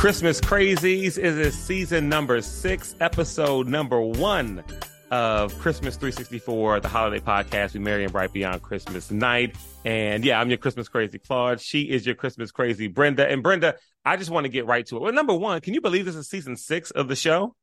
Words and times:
Christmas 0.00 0.40
Crazies 0.40 1.18
is 1.18 1.36
a 1.36 1.52
season 1.52 2.08
number 2.08 2.40
six, 2.40 2.94
episode 3.00 3.68
number 3.68 4.00
one 4.00 4.64
of 5.10 5.56
Christmas 5.58 5.96
364, 5.96 6.80
the 6.80 6.88
holiday 6.88 7.22
podcast. 7.22 7.74
We 7.74 7.80
merry 7.80 8.04
and 8.04 8.10
bright 8.10 8.32
beyond 8.32 8.62
Christmas 8.62 9.10
night. 9.10 9.54
And 9.84 10.24
yeah, 10.24 10.40
I'm 10.40 10.48
your 10.48 10.56
Christmas 10.56 10.88
crazy 10.88 11.18
Claude. 11.18 11.60
She 11.60 11.82
is 11.82 12.06
your 12.06 12.14
Christmas 12.14 12.50
crazy 12.50 12.88
Brenda. 12.88 13.30
And 13.30 13.42
Brenda, 13.42 13.74
I 14.02 14.16
just 14.16 14.30
want 14.30 14.44
to 14.44 14.48
get 14.48 14.64
right 14.64 14.86
to 14.86 14.96
it. 14.96 15.02
Well, 15.02 15.12
number 15.12 15.34
one, 15.34 15.60
can 15.60 15.74
you 15.74 15.82
believe 15.82 16.06
this 16.06 16.16
is 16.16 16.30
season 16.30 16.56
six 16.56 16.90
of 16.92 17.08
the 17.08 17.14
show? 17.14 17.54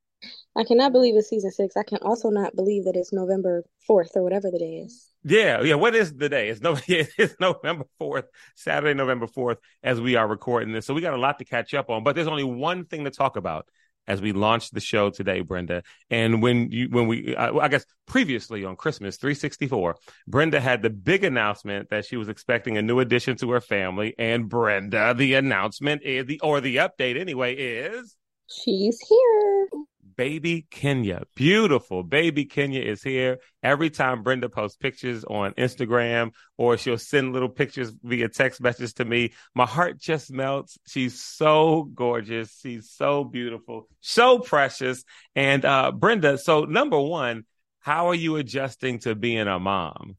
I 0.56 0.64
cannot 0.64 0.92
believe 0.92 1.16
it's 1.16 1.30
season 1.30 1.50
six. 1.50 1.76
I 1.76 1.82
can 1.82 1.98
also 2.04 2.30
not 2.30 2.56
believe 2.56 2.86
that 2.86 2.96
it's 2.96 3.12
November 3.12 3.64
4th 3.90 4.16
or 4.16 4.22
whatever 4.22 4.52
the 4.52 4.60
day 4.60 4.84
is. 4.86 5.10
Yeah, 5.24 5.62
yeah. 5.62 5.76
What 5.76 5.96
is 5.96 6.14
the 6.14 6.30
day? 6.30 6.50
It's 6.50 6.62
no, 6.62 6.78
it's 6.88 7.36
November 7.40 7.86
fourth, 7.98 8.26
Saturday, 8.56 8.94
November 8.94 9.28
fourth, 9.28 9.58
as 9.84 10.00
we 10.00 10.16
are 10.16 10.28
recording 10.28 10.72
this. 10.72 10.86
So 10.86 10.94
we 10.94 11.02
got 11.02 11.14
a 11.14 11.18
lot 11.18 11.40
to 11.40 11.46
catch 11.46 11.74
up 11.74 11.90
on. 11.90 12.04
But 12.04 12.16
there's 12.16 12.28
only 12.28 12.44
one 12.44 12.86
thing 12.86 13.04
to 13.06 13.12
talk 13.12 13.36
about 13.36 13.68
as 14.08 14.22
we 14.22 14.32
launch 14.32 14.72
the 14.72 14.80
show 14.80 15.10
today, 15.10 15.42
Brenda. 15.42 15.84
And 16.10 16.42
when 16.42 16.72
you, 16.72 16.88
when 16.90 17.08
we, 17.08 17.36
I, 17.36 17.50
I 17.52 17.68
guess 17.68 17.86
previously 18.06 18.64
on 18.64 18.76
Christmas 18.76 19.18
364, 19.18 19.98
Brenda 20.28 20.62
had 20.62 20.82
the 20.82 20.90
big 20.90 21.24
announcement 21.24 21.90
that 21.90 22.06
she 22.06 22.16
was 22.16 22.30
expecting 22.30 22.78
a 22.78 22.82
new 22.82 23.00
addition 23.00 23.36
to 23.38 23.52
her 23.52 23.62
family. 23.62 24.16
And 24.18 24.48
Brenda, 24.48 25.14
the 25.14 25.34
announcement 25.34 26.04
is 26.04 26.26
the, 26.26 26.40
or 26.40 26.62
the 26.62 26.78
update 26.78 27.20
anyway, 27.20 27.56
is 27.56 28.16
she's 28.50 29.00
here 29.08 29.68
baby 30.18 30.68
Kenya. 30.72 31.24
Beautiful. 31.36 32.04
Baby 32.04 32.46
Kenya 32.46 32.82
is 32.82 33.02
here. 33.04 33.38
Every 33.64 33.90
time 33.90 34.24
Brenda 34.24 34.50
posts 34.50 34.78
pictures 34.78 35.24
on 35.24 35.54
Instagram 35.54 36.32
or 36.58 36.78
she'll 36.78 36.98
send 36.98 37.34
little 37.34 37.50
pictures 37.50 37.94
via 38.04 38.28
text 38.28 38.60
message 38.60 38.96
to 38.96 39.06
me, 39.06 39.34
my 39.56 39.66
heart 39.66 40.00
just 40.00 40.32
melts. 40.32 40.78
She's 40.88 41.22
so 41.22 41.84
gorgeous. 41.94 42.60
She's 42.62 42.90
so 42.90 43.24
beautiful, 43.24 43.88
so 44.02 44.40
precious. 44.40 45.04
And 45.36 45.64
uh, 45.64 45.92
Brenda, 45.92 46.38
so 46.38 46.66
number 46.66 47.00
one, 47.00 47.46
how 47.80 48.10
are 48.10 48.16
you 48.16 48.36
adjusting 48.36 49.00
to 49.00 49.16
being 49.16 49.48
a 49.48 49.60
mom? 49.60 50.18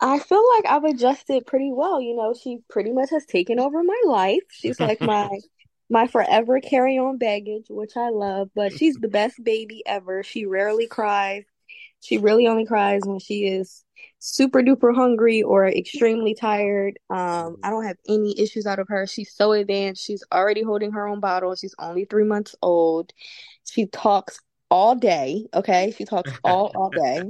I 0.00 0.20
feel 0.20 0.44
like 0.56 0.66
I've 0.66 0.84
adjusted 0.84 1.44
pretty 1.44 1.72
well. 1.72 2.00
You 2.00 2.14
know, 2.14 2.32
she 2.32 2.58
pretty 2.70 2.92
much 2.92 3.10
has 3.10 3.26
taken 3.26 3.58
over 3.58 3.82
my 3.82 4.00
life. 4.06 4.44
She's 4.50 4.78
like 4.78 5.00
my 5.00 5.28
my 5.90 6.06
forever 6.06 6.60
carry 6.60 6.98
on 6.98 7.18
baggage, 7.18 7.66
which 7.68 7.96
I 7.96 8.10
love, 8.10 8.50
but 8.54 8.72
she's 8.72 8.96
the 8.96 9.08
best 9.08 9.42
baby 9.42 9.82
ever. 9.86 10.22
She 10.22 10.46
rarely 10.46 10.86
cries. 10.86 11.44
She 12.00 12.18
really 12.18 12.46
only 12.46 12.64
cries 12.64 13.02
when 13.04 13.18
she 13.18 13.46
is 13.46 13.84
super 14.18 14.60
duper 14.60 14.94
hungry 14.94 15.42
or 15.42 15.66
extremely 15.66 16.34
tired. 16.34 16.98
Um, 17.10 17.56
I 17.62 17.70
don't 17.70 17.84
have 17.84 17.96
any 18.08 18.38
issues 18.38 18.66
out 18.66 18.78
of 18.78 18.88
her. 18.88 19.06
She's 19.06 19.32
so 19.32 19.52
advanced. 19.52 20.04
She's 20.04 20.22
already 20.32 20.62
holding 20.62 20.92
her 20.92 21.08
own 21.08 21.20
bottle. 21.20 21.54
She's 21.56 21.74
only 21.78 22.04
three 22.04 22.24
months 22.24 22.54
old. 22.62 23.12
She 23.64 23.86
talks 23.86 24.40
all 24.70 24.94
day. 24.94 25.46
Okay. 25.54 25.92
She 25.96 26.04
talks 26.04 26.32
all, 26.44 26.72
all 26.74 26.90
day. 26.90 27.22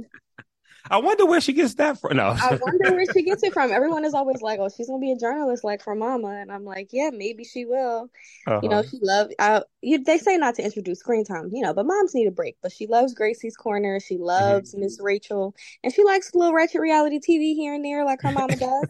I 0.89 0.97
wonder 0.97 1.25
where 1.25 1.41
she 1.41 1.53
gets 1.53 1.75
that 1.75 1.99
from. 1.99 2.17
No, 2.17 2.27
I 2.27 2.57
wonder 2.61 2.91
where 2.95 3.05
she 3.13 3.23
gets 3.23 3.43
it 3.43 3.53
from. 3.53 3.71
Everyone 3.71 4.05
is 4.05 4.13
always 4.13 4.41
like, 4.41 4.59
"Oh, 4.59 4.69
she's 4.69 4.87
gonna 4.87 4.99
be 4.99 5.11
a 5.11 5.17
journalist 5.17 5.63
like 5.63 5.83
her 5.83 5.95
mama," 5.95 6.29
and 6.29 6.51
I'm 6.51 6.65
like, 6.65 6.89
"Yeah, 6.91 7.11
maybe 7.11 7.43
she 7.43 7.65
will." 7.65 8.09
Uh-huh. 8.47 8.59
You 8.63 8.69
know, 8.69 8.79
uh-huh. 8.79 8.89
she 8.89 8.99
loves. 9.01 9.33
I, 9.39 9.63
you, 9.81 10.03
they 10.03 10.17
say 10.17 10.37
not 10.37 10.55
to 10.55 10.63
introduce 10.63 10.99
screen 10.99 11.23
time, 11.23 11.49
you 11.53 11.61
know, 11.61 11.73
but 11.73 11.85
moms 11.85 12.15
need 12.15 12.27
a 12.27 12.31
break. 12.31 12.57
But 12.61 12.71
she 12.71 12.87
loves 12.87 13.13
Gracie's 13.13 13.55
Corner. 13.55 13.99
She 13.99 14.17
loves 14.17 14.71
mm-hmm. 14.71 14.81
Miss 14.81 14.97
mm-hmm. 14.97 15.05
Rachel, 15.05 15.55
and 15.83 15.93
she 15.93 16.03
likes 16.03 16.31
a 16.33 16.37
little 16.37 16.53
ratchet 16.53 16.81
reality 16.81 17.19
TV 17.19 17.55
here 17.55 17.73
and 17.73 17.85
there, 17.85 18.03
like 18.05 18.21
her 18.21 18.31
mama 18.31 18.55
does. 18.57 18.87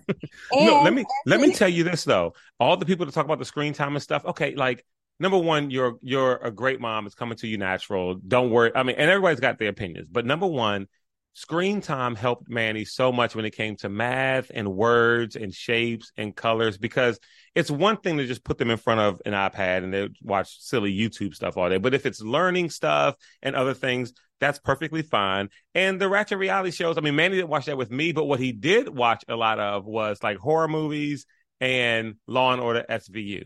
and, 0.52 0.66
no, 0.66 0.81
let 0.83 0.94
me 0.94 1.05
let 1.25 1.42
me 1.42 1.53
tell 1.53 1.70
you 1.70 1.83
this 1.83 2.04
though. 2.04 2.33
All 2.59 2.77
the 2.77 2.86
people 2.86 3.05
that 3.05 3.11
talk 3.14 3.26
about 3.26 3.39
the 3.39 3.45
screen 3.45 3.73
time 3.73 3.95
and 3.95 4.04
stuff. 4.04 4.26
Okay, 4.26 4.55
like 4.55 4.86
number 5.20 5.38
one, 5.38 5.70
you're 5.70 5.98
you're 6.02 6.38
a 6.38 6.52
great 6.52 6.80
mom. 6.80 7.05
It's 7.05 7.15
coming 7.15 7.38
to 7.39 7.48
you 7.48 7.58
natural. 7.58 8.15
Don't 8.15 8.52
worry. 8.52 8.71
I 8.73 8.83
mean, 8.83 8.95
and 8.98 9.09
everybody's 9.09 9.39
got 9.39 9.58
their 9.58 9.70
opinions, 9.70 10.08
but 10.09 10.26
number 10.26 10.48
one, 10.48 10.88
screen 11.34 11.82
time 11.82 12.16
helped 12.16 12.50
Manny 12.50 12.86
so 12.86 13.12
much 13.12 13.36
when 13.36 13.45
it 13.45 13.52
came 13.52 13.76
to 13.78 13.90
math 13.90 14.52
and 14.54 14.76
words 14.76 15.36
and 15.36 15.54
shapes 15.54 16.12
and 16.17 16.36
colors 16.36 16.78
because 16.78 17.20
it's 17.56 17.72
one 17.72 17.98
thing 17.98 18.17
to 18.17 18.26
just 18.26 18.44
put 18.44 18.58
them 18.58 18.70
in 18.70 18.78
front 18.78 19.00
of 19.00 19.22
an 19.26 19.34
iPad 19.34 19.84
and 19.84 19.94
they 19.94 20.10
watch 20.22 20.60
silly 20.60 20.94
YouTube 20.94 21.34
stuff 21.34 21.58
all 21.58 21.70
day. 21.70 21.78
But 21.78 21.94
if 21.94 22.06
it's 22.06 22.22
learning 22.22 22.70
stuff 22.70 23.16
and 23.42 23.56
other 23.56 23.73
things, 23.73 24.14
that's 24.39 24.60
perfectly 24.60 25.02
fine. 25.02 25.50
And 25.76 26.00
the 26.00 26.10
Ratchet 26.10 26.38
reality 26.38 26.72
shows, 26.72 26.98
I 26.98 27.02
mean, 27.02 27.16
Manny 27.16 27.36
didn't 27.36 27.50
watch 27.50 27.66
that 27.66 27.78
with 27.78 27.92
me, 27.92 28.12
but 28.12 28.26
what 28.26 28.39
he 28.39 28.52
did 28.52 28.89
watch 28.89 29.23
a 29.28 29.36
lot 29.36 29.60
of 29.60 29.86
was 29.86 30.23
like 30.23 30.38
horror 30.38 30.68
movies 30.68 31.26
and 31.60 32.16
Law 32.28 32.54
and 32.54 32.62
Order 32.62 32.86
SVU. 32.89 33.44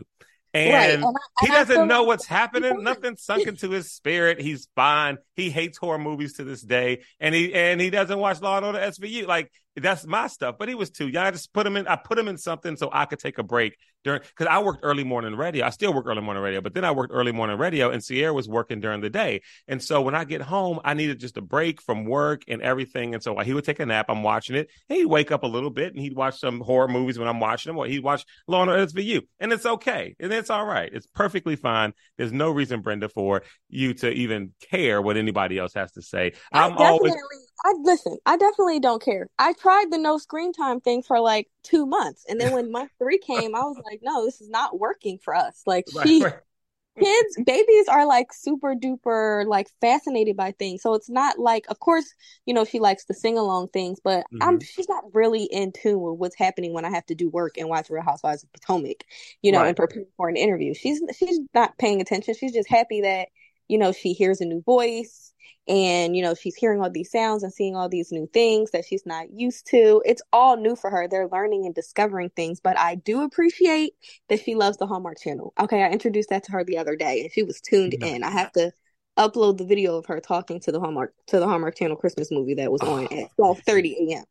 And, 0.54 0.72
right. 0.72 0.90
and 0.94 1.04
I, 1.04 1.46
he 1.46 1.48
doesn't 1.48 1.88
know 1.88 2.04
what's 2.04 2.26
happening. 2.26 2.84
Nothing 2.84 3.16
sunk 3.16 3.48
into 3.48 3.70
his 3.70 3.92
spirit. 3.92 4.40
He's 4.40 4.68
fine. 4.76 5.18
He 5.34 5.50
hates 5.50 5.76
horror 5.76 5.98
movies 5.98 6.34
to 6.34 6.44
this 6.44 6.62
day, 6.62 7.02
and 7.18 7.34
he 7.34 7.52
and 7.52 7.80
he 7.80 7.90
doesn't 7.90 8.18
watch 8.18 8.40
Law 8.40 8.58
and 8.58 8.66
Order 8.66 8.78
SVU. 8.78 9.26
Like 9.26 9.50
that's 9.76 10.06
my 10.06 10.26
stuff. 10.28 10.56
But 10.58 10.68
he 10.68 10.74
was 10.74 10.90
too 10.90 11.08
young. 11.08 11.26
I 11.26 11.30
just 11.30 11.52
put 11.52 11.66
him 11.66 11.76
in. 11.76 11.86
I 11.86 11.96
put 11.96 12.18
him 12.18 12.28
in 12.28 12.38
something 12.38 12.76
so 12.76 12.88
I 12.92 13.06
could 13.06 13.18
take 13.18 13.38
a 13.38 13.42
break 13.42 13.76
during 14.04 14.20
because 14.20 14.46
I 14.46 14.62
worked 14.62 14.80
early 14.82 15.02
morning 15.02 15.34
radio. 15.34 15.66
I 15.66 15.70
still 15.70 15.92
work 15.92 16.06
early 16.06 16.20
morning 16.20 16.42
radio, 16.42 16.60
but 16.60 16.74
then 16.74 16.84
I 16.84 16.92
worked 16.92 17.12
early 17.12 17.32
morning 17.32 17.58
radio, 17.58 17.90
and 17.90 18.02
Sierra 18.04 18.32
was 18.32 18.48
working 18.48 18.80
during 18.80 19.00
the 19.00 19.10
day. 19.10 19.40
And 19.66 19.82
so 19.82 20.02
when 20.02 20.14
I 20.14 20.24
get 20.24 20.42
home, 20.42 20.80
I 20.84 20.94
needed 20.94 21.18
just 21.18 21.36
a 21.36 21.42
break 21.42 21.80
from 21.82 22.04
work 22.04 22.42
and 22.46 22.62
everything. 22.62 23.14
And 23.14 23.22
so 23.22 23.36
he 23.38 23.52
would 23.52 23.64
take 23.64 23.80
a 23.80 23.86
nap. 23.86 24.06
I'm 24.08 24.22
watching 24.22 24.56
it. 24.56 24.70
And 24.88 24.98
he'd 24.98 25.06
wake 25.06 25.32
up 25.32 25.42
a 25.42 25.48
little 25.48 25.70
bit, 25.70 25.92
and 25.92 26.00
he'd 26.00 26.14
watch 26.14 26.38
some 26.38 26.60
horror 26.60 26.88
movies 26.88 27.18
when 27.18 27.28
I'm 27.28 27.40
watching 27.40 27.70
them, 27.70 27.78
or 27.78 27.86
he'd 27.86 28.04
watch 28.04 28.24
Law 28.46 28.62
and 28.62 28.70
Order 28.70 28.86
SVU, 28.86 29.22
and 29.40 29.52
it's 29.52 29.66
okay, 29.66 30.14
and 30.20 30.32
it's 30.32 30.50
all 30.50 30.64
right. 30.64 30.90
It's 30.92 31.06
perfectly 31.06 31.56
fine. 31.56 31.94
There's 32.16 32.32
no 32.32 32.50
reason, 32.50 32.80
Brenda, 32.80 33.08
for 33.08 33.42
you 33.68 33.94
to 33.94 34.10
even 34.10 34.52
care 34.70 35.02
what 35.02 35.16
anybody 35.16 35.58
else 35.58 35.74
has 35.74 35.92
to 35.92 36.02
say. 36.02 36.32
I'm 36.52 36.76
always 36.76 37.14
I 37.64 37.72
listen, 37.82 38.18
I 38.26 38.36
definitely 38.36 38.78
don't 38.78 39.02
care. 39.02 39.28
I 39.38 39.54
tried 39.64 39.90
the 39.90 39.96
no 39.96 40.18
screen 40.18 40.52
time 40.52 40.78
thing 40.78 41.02
for 41.02 41.18
like 41.20 41.48
two 41.62 41.86
months. 41.86 42.26
And 42.28 42.38
then 42.38 42.52
when 42.52 42.70
month 42.70 42.90
three 42.98 43.18
came, 43.18 43.54
I 43.54 43.60
was 43.60 43.80
like, 43.82 44.00
no, 44.02 44.26
this 44.26 44.42
is 44.42 44.50
not 44.50 44.78
working 44.78 45.18
for 45.18 45.34
us. 45.34 45.62
Like 45.66 45.86
right, 45.96 46.06
she 46.06 46.22
right. 46.22 46.34
kids, 47.00 47.38
babies 47.46 47.88
are 47.88 48.06
like 48.06 48.30
super 48.34 48.74
duper 48.74 49.46
like 49.46 49.68
fascinated 49.80 50.36
by 50.36 50.52
things. 50.52 50.82
So 50.82 50.92
it's 50.92 51.08
not 51.08 51.38
like 51.38 51.64
of 51.70 51.80
course, 51.80 52.12
you 52.44 52.52
know, 52.52 52.66
she 52.66 52.78
likes 52.78 53.06
the 53.06 53.14
sing 53.14 53.38
along 53.38 53.68
things, 53.68 54.00
but 54.04 54.26
mm-hmm. 54.26 54.42
I'm 54.42 54.60
she's 54.60 54.88
not 54.88 55.04
really 55.14 55.44
in 55.44 55.72
tune 55.72 56.02
with 56.02 56.18
what's 56.18 56.36
happening 56.36 56.74
when 56.74 56.84
I 56.84 56.90
have 56.90 57.06
to 57.06 57.14
do 57.14 57.30
work 57.30 57.56
and 57.56 57.70
watch 57.70 57.88
Real 57.88 58.02
Housewives 58.02 58.42
of 58.42 58.52
Potomac, 58.52 59.06
you 59.40 59.50
know, 59.50 59.60
right. 59.60 59.68
and 59.68 59.76
prepare 59.76 60.04
for 60.18 60.28
an 60.28 60.36
interview. 60.36 60.74
She's 60.74 61.00
she's 61.18 61.40
not 61.54 61.78
paying 61.78 62.02
attention. 62.02 62.34
She's 62.38 62.52
just 62.52 62.68
happy 62.68 63.00
that, 63.00 63.28
you 63.68 63.78
know, 63.78 63.92
she 63.92 64.12
hears 64.12 64.40
a 64.40 64.44
new 64.44 64.62
voice 64.62 65.32
and 65.66 66.14
you 66.14 66.22
know 66.22 66.34
she's 66.34 66.54
hearing 66.54 66.80
all 66.80 66.90
these 66.90 67.10
sounds 67.10 67.42
and 67.42 67.52
seeing 67.52 67.74
all 67.74 67.88
these 67.88 68.12
new 68.12 68.28
things 68.32 68.70
that 68.72 68.84
she's 68.84 69.06
not 69.06 69.30
used 69.32 69.66
to. 69.66 70.02
It's 70.04 70.22
all 70.32 70.56
new 70.56 70.76
for 70.76 70.90
her. 70.90 71.08
They're 71.08 71.28
learning 71.28 71.64
and 71.64 71.74
discovering 71.74 72.30
things 72.30 72.60
but 72.60 72.78
i 72.78 72.96
do 72.96 73.22
appreciate 73.22 73.94
that 74.28 74.40
she 74.40 74.54
loves 74.54 74.76
the 74.76 74.86
hallmark 74.86 75.18
channel. 75.18 75.52
Okay 75.58 75.82
i 75.82 75.90
introduced 75.90 76.28
that 76.30 76.44
to 76.44 76.52
her 76.52 76.64
the 76.64 76.78
other 76.78 76.96
day 76.96 77.22
and 77.22 77.32
she 77.32 77.42
was 77.42 77.60
tuned 77.60 77.94
in. 77.94 78.22
I 78.22 78.30
have 78.30 78.52
to 78.52 78.72
upload 79.16 79.58
the 79.58 79.64
video 79.64 79.96
of 79.96 80.06
her 80.06 80.20
talking 80.20 80.60
to 80.60 80.72
the 80.72 80.80
hallmark 80.80 81.14
to 81.28 81.38
the 81.38 81.46
hallmark 81.46 81.76
channel 81.76 81.96
christmas 81.96 82.32
movie 82.32 82.54
that 82.54 82.72
was 82.72 82.82
on 82.82 83.04
at 83.12 83.30
12 83.36 83.60
30 83.60 84.10
a.m 84.10 84.24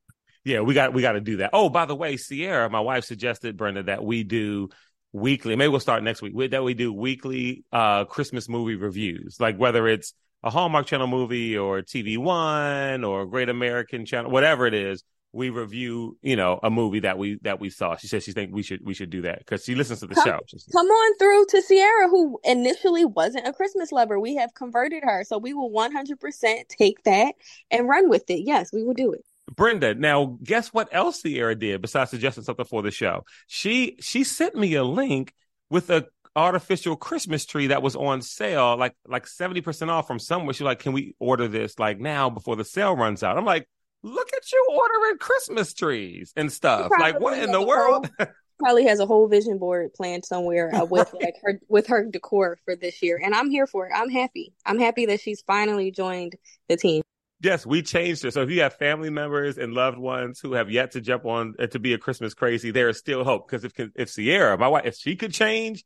yeah 0.44 0.60
we 0.60 0.74
got 0.74 0.94
we 0.94 1.02
got 1.02 1.14
to 1.14 1.22
do 1.22 1.38
that. 1.38 1.52
Oh 1.54 1.70
by 1.70 1.86
the 1.86 1.96
way 1.96 2.18
sierra 2.18 2.70
my 2.70 2.82
wife 2.82 3.06
suggested 3.06 3.56
brenda 3.56 3.84
that 3.84 4.04
we 4.04 4.24
do 4.24 4.70
weekly 5.14 5.56
maybe 5.56 5.70
we'll 5.70 5.80
start 5.80 6.04
next 6.04 6.22
week 6.22 6.34
that 6.52 6.64
we 6.64 6.74
do 6.74 6.92
weekly 6.92 7.64
uh 7.72 8.04
christmas 8.06 8.50
movie 8.50 8.76
reviews 8.76 9.38
like 9.40 9.58
whether 9.58 9.88
it's 9.88 10.14
a 10.44 10.50
Hallmark 10.50 10.86
Channel 10.86 11.08
movie 11.08 11.58
or 11.58 11.82
TV 11.82 12.18
One 12.18 13.04
or 13.04 13.26
Great 13.26 13.50
American 13.50 14.06
Channel, 14.06 14.30
whatever 14.30 14.68
it 14.68 14.74
is, 14.74 15.04
we 15.32 15.50
review, 15.50 16.18
you 16.22 16.36
know, 16.36 16.60
a 16.62 16.70
movie 16.70 17.00
that 17.00 17.18
we 17.18 17.40
that 17.42 17.60
we 17.60 17.70
saw. 17.72 17.96
She 17.96 18.08
says 18.08 18.24
she 18.24 18.34
think 18.34 18.54
we 18.54 18.62
should 18.62 18.86
we 18.86 18.94
should 18.94 19.10
do 19.10 19.24
that 19.24 19.40
because 19.40 19.64
she 19.64 19.74
listens 19.74 20.02
to 20.02 20.08
the 20.08 20.14
come, 20.14 20.26
show. 20.26 20.40
Come 20.72 20.86
on 20.86 21.18
through 21.18 21.46
to 21.48 21.62
Sierra, 21.62 22.08
who 22.08 22.40
initially 22.44 23.04
wasn't 23.04 23.48
a 23.48 23.54
Christmas 23.54 23.92
lover. 23.92 24.20
We 24.20 24.36
have 24.36 24.54
converted 24.54 25.04
her, 25.04 25.24
so 25.24 25.40
we 25.40 25.54
will 25.54 25.72
one 25.72 25.92
hundred 25.92 26.20
percent 26.20 26.70
take 26.70 27.04
that 27.04 27.34
and 27.72 27.90
run 27.90 28.10
with 28.10 28.30
it. 28.30 28.42
Yes, 28.46 28.72
we 28.72 28.84
will 28.84 28.94
do 28.94 29.12
it. 29.14 29.26
Brenda, 29.56 29.94
now 29.94 30.38
guess 30.44 30.70
what 30.70 30.90
else 30.92 31.22
Sierra 31.22 31.56
did 31.56 31.82
besides 31.82 32.12
suggesting 32.12 32.44
something 32.44 32.66
for 32.66 32.82
the 32.82 32.92
show? 32.92 33.26
She 33.48 33.98
she 34.00 34.24
sent 34.24 34.56
me 34.56 34.76
a 34.76 34.84
link 34.84 35.34
with 35.70 35.90
a 35.90 36.08
artificial 36.36 36.96
Christmas 36.96 37.46
tree 37.46 37.68
that 37.68 37.82
was 37.82 37.96
on 37.96 38.22
sale, 38.22 38.78
like 38.78 38.96
like 39.08 39.26
70% 39.26 39.90
off 39.90 40.08
from 40.08 40.20
somewhere. 40.20 40.54
She's 40.54 40.62
like, 40.62 40.80
Can 40.80 40.94
we 40.94 41.16
order 41.20 41.48
this 41.48 41.78
like 41.78 42.00
now 42.00 42.30
before 42.30 42.56
the 42.56 42.66
sale 42.66 42.96
runs 42.96 43.24
out? 43.24 43.38
I'm 43.38 43.46
like, 43.46 43.68
Look 44.04 44.34
at 44.34 44.52
you 44.52 44.68
ordering 44.70 45.18
Christmas 45.18 45.74
trees 45.74 46.34
and 46.36 46.52
stuff. 46.52 46.92
Like, 47.00 47.20
what 47.22 47.38
in 47.38 47.52
the 47.52 47.62
world? 47.62 48.10
probably 48.60 48.86
has 48.86 49.00
a 49.00 49.06
whole 49.06 49.28
vision 49.28 49.58
board 49.58 49.94
planned 49.94 50.24
somewhere 50.24 50.74
uh, 50.74 50.86
with 50.86 51.14
like 51.22 51.36
her 51.42 51.60
with 51.68 51.88
her 51.88 52.06
decor 52.06 52.58
for 52.64 52.76
this 52.76 53.02
year 53.02 53.20
and 53.22 53.34
i'm 53.34 53.50
here 53.50 53.68
for 53.68 53.88
it 53.88 53.92
i'm 53.94 54.10
happy 54.10 54.54
i'm 54.66 54.80
happy 54.80 55.06
that 55.06 55.20
she's 55.20 55.42
finally 55.42 55.92
joined 55.92 56.36
the 56.70 56.78
team 56.78 57.02
yes 57.42 57.66
we 57.66 57.82
changed 57.82 58.26
it. 58.26 58.34
so 58.34 58.42
if 58.42 58.50
you 58.50 58.62
have 58.62 58.74
family 58.76 59.10
members 59.10 59.58
and 59.58 59.74
loved 59.74 59.98
ones 59.98 60.40
who 60.40 60.54
have 60.54 60.70
yet 60.70 60.92
to 60.92 61.02
jump 61.02 61.26
on 61.26 61.54
uh, 61.60 61.68
to 61.68 61.80
be 61.80 61.94
a 61.94 61.98
christmas 61.98 62.34
crazy 62.34 62.72
there 62.72 62.90
is 62.90 62.98
still 62.98 63.24
hope 63.24 63.48
because 63.48 63.64
if 63.64 63.74
if 63.96 64.10
sierra 64.10 64.58
my 64.58 64.68
wife 64.68 64.86
if 64.86 64.96
she 64.96 65.16
could 65.16 65.34
change 65.34 65.84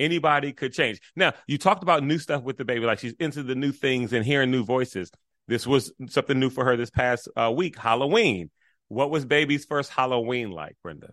Anybody 0.00 0.54
could 0.54 0.72
change. 0.72 0.98
Now, 1.14 1.34
you 1.46 1.58
talked 1.58 1.82
about 1.82 2.02
new 2.02 2.16
stuff 2.16 2.42
with 2.42 2.56
the 2.56 2.64
baby, 2.64 2.86
like 2.86 3.00
she's 3.00 3.12
into 3.20 3.42
the 3.42 3.54
new 3.54 3.70
things 3.70 4.14
and 4.14 4.24
hearing 4.24 4.50
new 4.50 4.64
voices. 4.64 5.10
This 5.46 5.66
was 5.66 5.92
something 6.08 6.40
new 6.40 6.48
for 6.48 6.64
her 6.64 6.74
this 6.74 6.88
past 6.88 7.28
uh, 7.36 7.52
week, 7.54 7.78
Halloween. 7.78 8.50
What 8.88 9.10
was 9.10 9.26
baby's 9.26 9.66
first 9.66 9.90
Halloween 9.90 10.52
like, 10.52 10.76
Brenda? 10.82 11.12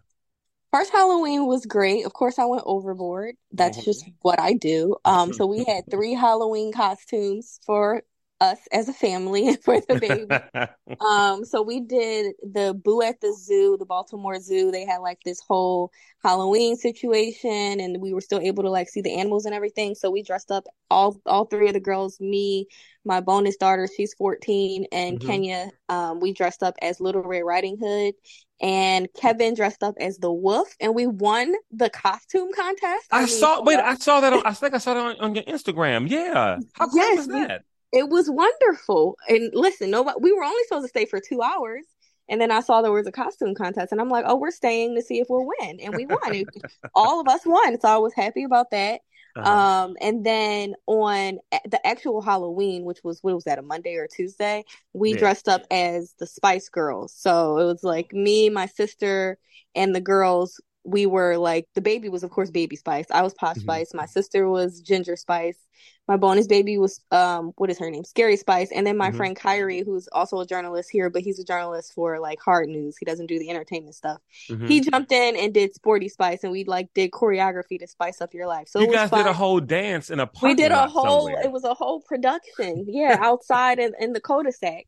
First 0.71 0.93
Halloween 0.93 1.47
was 1.47 1.65
great. 1.65 2.05
Of 2.05 2.13
course, 2.13 2.39
I 2.39 2.45
went 2.45 2.63
overboard. 2.65 3.35
That's 3.51 3.77
mm-hmm. 3.77 3.83
just 3.83 4.05
what 4.21 4.39
I 4.39 4.53
do. 4.53 4.95
Um, 5.03 5.33
so 5.33 5.45
we 5.45 5.65
had 5.65 5.83
three 5.91 6.13
Halloween 6.13 6.71
costumes 6.71 7.59
for 7.65 8.03
us 8.39 8.59
as 8.71 8.87
a 8.89 8.93
family 8.93 9.55
for 9.63 9.79
the 9.81 9.99
baby. 9.99 10.97
um, 11.01 11.45
so 11.45 11.61
we 11.61 11.79
did 11.79 12.33
the 12.41 12.73
Boo 12.73 13.01
at 13.01 13.21
the 13.21 13.33
Zoo, 13.33 13.77
the 13.77 13.85
Baltimore 13.85 14.39
Zoo. 14.39 14.71
They 14.71 14.85
had 14.85 14.97
like 14.97 15.19
this 15.23 15.39
whole 15.39 15.91
Halloween 16.23 16.75
situation, 16.75 17.79
and 17.79 18.01
we 18.01 18.13
were 18.13 18.21
still 18.21 18.39
able 18.39 18.63
to 18.63 18.69
like 18.69 18.89
see 18.89 19.01
the 19.01 19.15
animals 19.15 19.45
and 19.45 19.55
everything. 19.55 19.95
So 19.95 20.09
we 20.09 20.23
dressed 20.23 20.51
up 20.51 20.65
all 20.89 21.19
all 21.25 21.45
three 21.45 21.67
of 21.67 21.73
the 21.73 21.79
girls, 21.79 22.19
me, 22.19 22.67
my 23.05 23.21
bonus 23.21 23.57
daughter, 23.57 23.87
she's 23.95 24.13
14, 24.15 24.87
and 24.91 25.19
mm-hmm. 25.19 25.27
Kenya. 25.27 25.69
Um, 25.89 26.19
we 26.19 26.33
dressed 26.33 26.63
up 26.63 26.75
as 26.81 26.99
Little 26.99 27.23
Red 27.23 27.41
Riding 27.41 27.77
Hood, 27.81 28.13
and 28.61 29.07
Kevin 29.19 29.55
dressed 29.55 29.83
up 29.83 29.95
as 29.99 30.17
the 30.17 30.31
wolf, 30.31 30.67
and 30.79 30.93
we 30.93 31.07
won 31.07 31.53
the 31.71 31.89
costume 31.89 32.51
contest. 32.53 33.07
I, 33.11 33.17
I 33.17 33.19
mean, 33.21 33.27
saw. 33.29 33.61
Wait, 33.63 33.79
I 33.79 33.95
saw 33.95 34.19
that. 34.21 34.33
On, 34.33 34.41
I 34.45 34.51
think 34.53 34.73
I 34.73 34.77
saw 34.79 34.93
that 34.93 34.99
on, 34.99 35.19
on 35.19 35.35
your 35.35 35.45
Instagram. 35.45 36.09
Yeah, 36.09 36.57
how 36.73 36.87
cool 36.87 36.97
yes, 36.97 37.17
was 37.17 37.27
that? 37.27 37.61
It 37.91 38.09
was 38.09 38.29
wonderful. 38.29 39.17
And 39.27 39.51
listen, 39.53 39.91
nobody 39.91 40.17
we 40.21 40.33
were 40.33 40.43
only 40.43 40.63
supposed 40.63 40.85
to 40.85 40.89
stay 40.89 41.05
for 41.05 41.19
two 41.19 41.41
hours. 41.41 41.85
And 42.29 42.41
then 42.41 42.51
I 42.51 42.59
saw 42.59 42.81
there 42.81 42.91
was 42.91 43.07
a 43.07 43.11
costume 43.11 43.55
contest, 43.55 43.93
and 43.93 44.01
I'm 44.01 44.09
like, 44.09 44.25
oh, 44.27 44.35
we're 44.35 44.51
staying 44.51 44.95
to 44.95 45.01
see 45.01 45.19
if 45.19 45.27
we'll 45.29 45.47
win. 45.61 45.79
And 45.79 45.95
we 45.95 46.05
won. 46.05 46.43
all 46.93 47.21
of 47.21 47.27
us 47.27 47.45
won. 47.45 47.79
So 47.79 47.87
I 47.87 47.97
was 47.97 48.13
happy 48.13 48.43
about 48.43 48.71
that. 48.71 48.99
Uh-huh. 49.37 49.49
Um, 49.49 49.95
and 50.01 50.25
then 50.25 50.73
on 50.87 51.37
the 51.65 51.85
actual 51.85 52.21
Halloween, 52.21 52.83
which 52.85 52.99
was 53.03 53.19
what 53.21 53.35
was 53.35 53.43
that, 53.43 53.59
a 53.59 53.61
Monday 53.61 53.95
or 53.95 54.07
Tuesday, 54.07 54.65
we 54.93 55.11
yeah. 55.11 55.19
dressed 55.19 55.47
up 55.47 55.65
as 55.69 56.15
the 56.19 56.25
Spice 56.25 56.69
Girls. 56.69 57.13
So 57.15 57.59
it 57.59 57.65
was 57.65 57.83
like 57.83 58.11
me, 58.11 58.49
my 58.49 58.65
sister, 58.65 59.37
and 59.75 59.95
the 59.95 60.01
girls. 60.01 60.59
We 60.87 61.05
were 61.05 61.37
like 61.37 61.67
the 61.75 61.81
baby 61.81 62.09
was 62.09 62.23
of 62.23 62.31
course 62.31 62.49
Baby 62.49 62.75
Spice. 62.75 63.07
I 63.11 63.21
was 63.21 63.33
Posh 63.33 63.57
mm-hmm. 63.57 63.61
Spice. 63.61 63.93
My 63.93 64.05
sister 64.05 64.49
was 64.49 64.81
Ginger 64.81 65.15
Spice 65.15 65.67
my 66.07 66.17
bonus 66.17 66.47
baby 66.47 66.77
was 66.77 67.01
um 67.11 67.53
what 67.57 67.69
is 67.69 67.77
her 67.77 67.89
name 67.89 68.03
scary 68.03 68.37
spice 68.37 68.71
and 68.71 68.87
then 68.87 68.97
my 68.97 69.09
mm-hmm. 69.09 69.17
friend 69.17 69.35
kyrie 69.35 69.83
who's 69.83 70.07
also 70.11 70.39
a 70.39 70.45
journalist 70.45 70.89
here 70.89 71.09
but 71.09 71.21
he's 71.21 71.39
a 71.39 71.43
journalist 71.43 71.93
for 71.93 72.19
like 72.19 72.39
hard 72.39 72.69
news 72.69 72.97
he 72.97 73.05
doesn't 73.05 73.27
do 73.27 73.37
the 73.39 73.49
entertainment 73.49 73.95
stuff 73.95 74.19
mm-hmm. 74.49 74.67
he 74.67 74.79
jumped 74.79 75.11
in 75.11 75.35
and 75.35 75.53
did 75.53 75.73
sporty 75.73 76.09
spice 76.09 76.43
and 76.43 76.51
we 76.51 76.63
like 76.63 76.87
did 76.93 77.11
choreography 77.11 77.77
to 77.79 77.87
spice 77.87 78.21
up 78.21 78.33
your 78.33 78.47
life 78.47 78.67
so 78.67 78.79
you 78.79 78.91
guys 78.91 79.09
fun. 79.09 79.23
did 79.23 79.29
a 79.29 79.33
whole 79.33 79.59
dance 79.59 80.09
in 80.09 80.19
a 80.19 80.29
we 80.41 80.53
did 80.53 80.71
a 80.71 80.87
whole 80.87 81.25
somewhere. 81.25 81.43
it 81.43 81.51
was 81.51 81.63
a 81.63 81.73
whole 81.73 82.01
production 82.01 82.85
yeah 82.87 83.17
outside 83.19 83.79
in, 83.79 83.93
in 83.99 84.13
the 84.13 84.21
cul-de-sac 84.21 84.85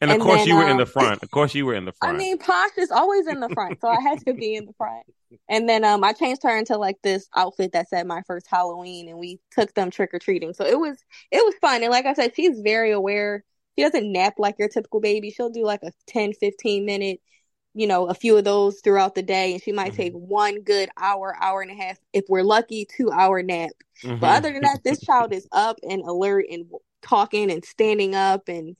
and 0.00 0.10
of 0.10 0.16
and 0.16 0.22
course, 0.22 0.40
then, 0.40 0.48
you 0.48 0.56
were 0.56 0.64
um, 0.64 0.70
in 0.70 0.76
the 0.76 0.86
front. 0.86 1.22
Of 1.22 1.30
course, 1.30 1.54
you 1.54 1.66
were 1.66 1.74
in 1.74 1.84
the 1.84 1.92
front. 2.00 2.14
I 2.14 2.18
mean, 2.18 2.38
Posh 2.38 2.76
is 2.76 2.90
always 2.90 3.26
in 3.26 3.40
the 3.40 3.48
front, 3.54 3.80
so 3.80 3.88
I 3.88 4.00
had 4.00 4.24
to 4.26 4.34
be 4.34 4.54
in 4.54 4.66
the 4.66 4.72
front. 4.74 5.04
And 5.48 5.68
then 5.68 5.84
um, 5.84 6.04
I 6.04 6.12
changed 6.12 6.42
her 6.44 6.56
into 6.56 6.76
like 6.78 6.96
this 7.02 7.28
outfit 7.36 7.72
that 7.72 7.88
said 7.88 8.06
my 8.06 8.22
first 8.26 8.46
Halloween, 8.48 9.08
and 9.08 9.18
we 9.18 9.40
took 9.50 9.74
them 9.74 9.90
trick 9.90 10.14
or 10.14 10.18
treating. 10.18 10.54
So 10.54 10.64
it 10.64 10.78
was 10.78 10.96
it 11.30 11.44
was 11.44 11.54
fun. 11.60 11.82
And 11.82 11.90
like 11.90 12.06
I 12.06 12.14
said, 12.14 12.34
she's 12.34 12.60
very 12.60 12.92
aware. 12.92 13.44
She 13.76 13.84
doesn't 13.84 14.10
nap 14.12 14.34
like 14.38 14.56
your 14.58 14.68
typical 14.68 15.00
baby. 15.00 15.30
She'll 15.30 15.50
do 15.50 15.64
like 15.64 15.82
a 15.82 15.92
10, 16.08 16.32
15 16.34 16.84
minute, 16.84 17.20
you 17.74 17.86
know, 17.86 18.06
a 18.06 18.14
few 18.14 18.36
of 18.36 18.44
those 18.44 18.80
throughout 18.82 19.14
the 19.14 19.22
day, 19.22 19.52
and 19.52 19.62
she 19.62 19.72
might 19.72 19.92
mm-hmm. 19.92 20.02
take 20.02 20.12
one 20.14 20.62
good 20.62 20.88
hour, 20.96 21.36
hour 21.40 21.60
and 21.60 21.70
a 21.70 21.74
half, 21.74 21.98
if 22.12 22.24
we're 22.28 22.42
lucky, 22.42 22.86
two 22.96 23.10
hour 23.10 23.42
nap. 23.42 23.70
Mm-hmm. 24.04 24.20
But 24.20 24.36
other 24.36 24.52
than 24.52 24.62
that, 24.62 24.80
this 24.84 25.00
child 25.00 25.32
is 25.32 25.48
up 25.52 25.78
and 25.82 26.02
alert 26.02 26.46
and 26.50 26.66
talking 27.02 27.50
and 27.50 27.64
standing 27.64 28.14
up 28.14 28.48
and 28.48 28.76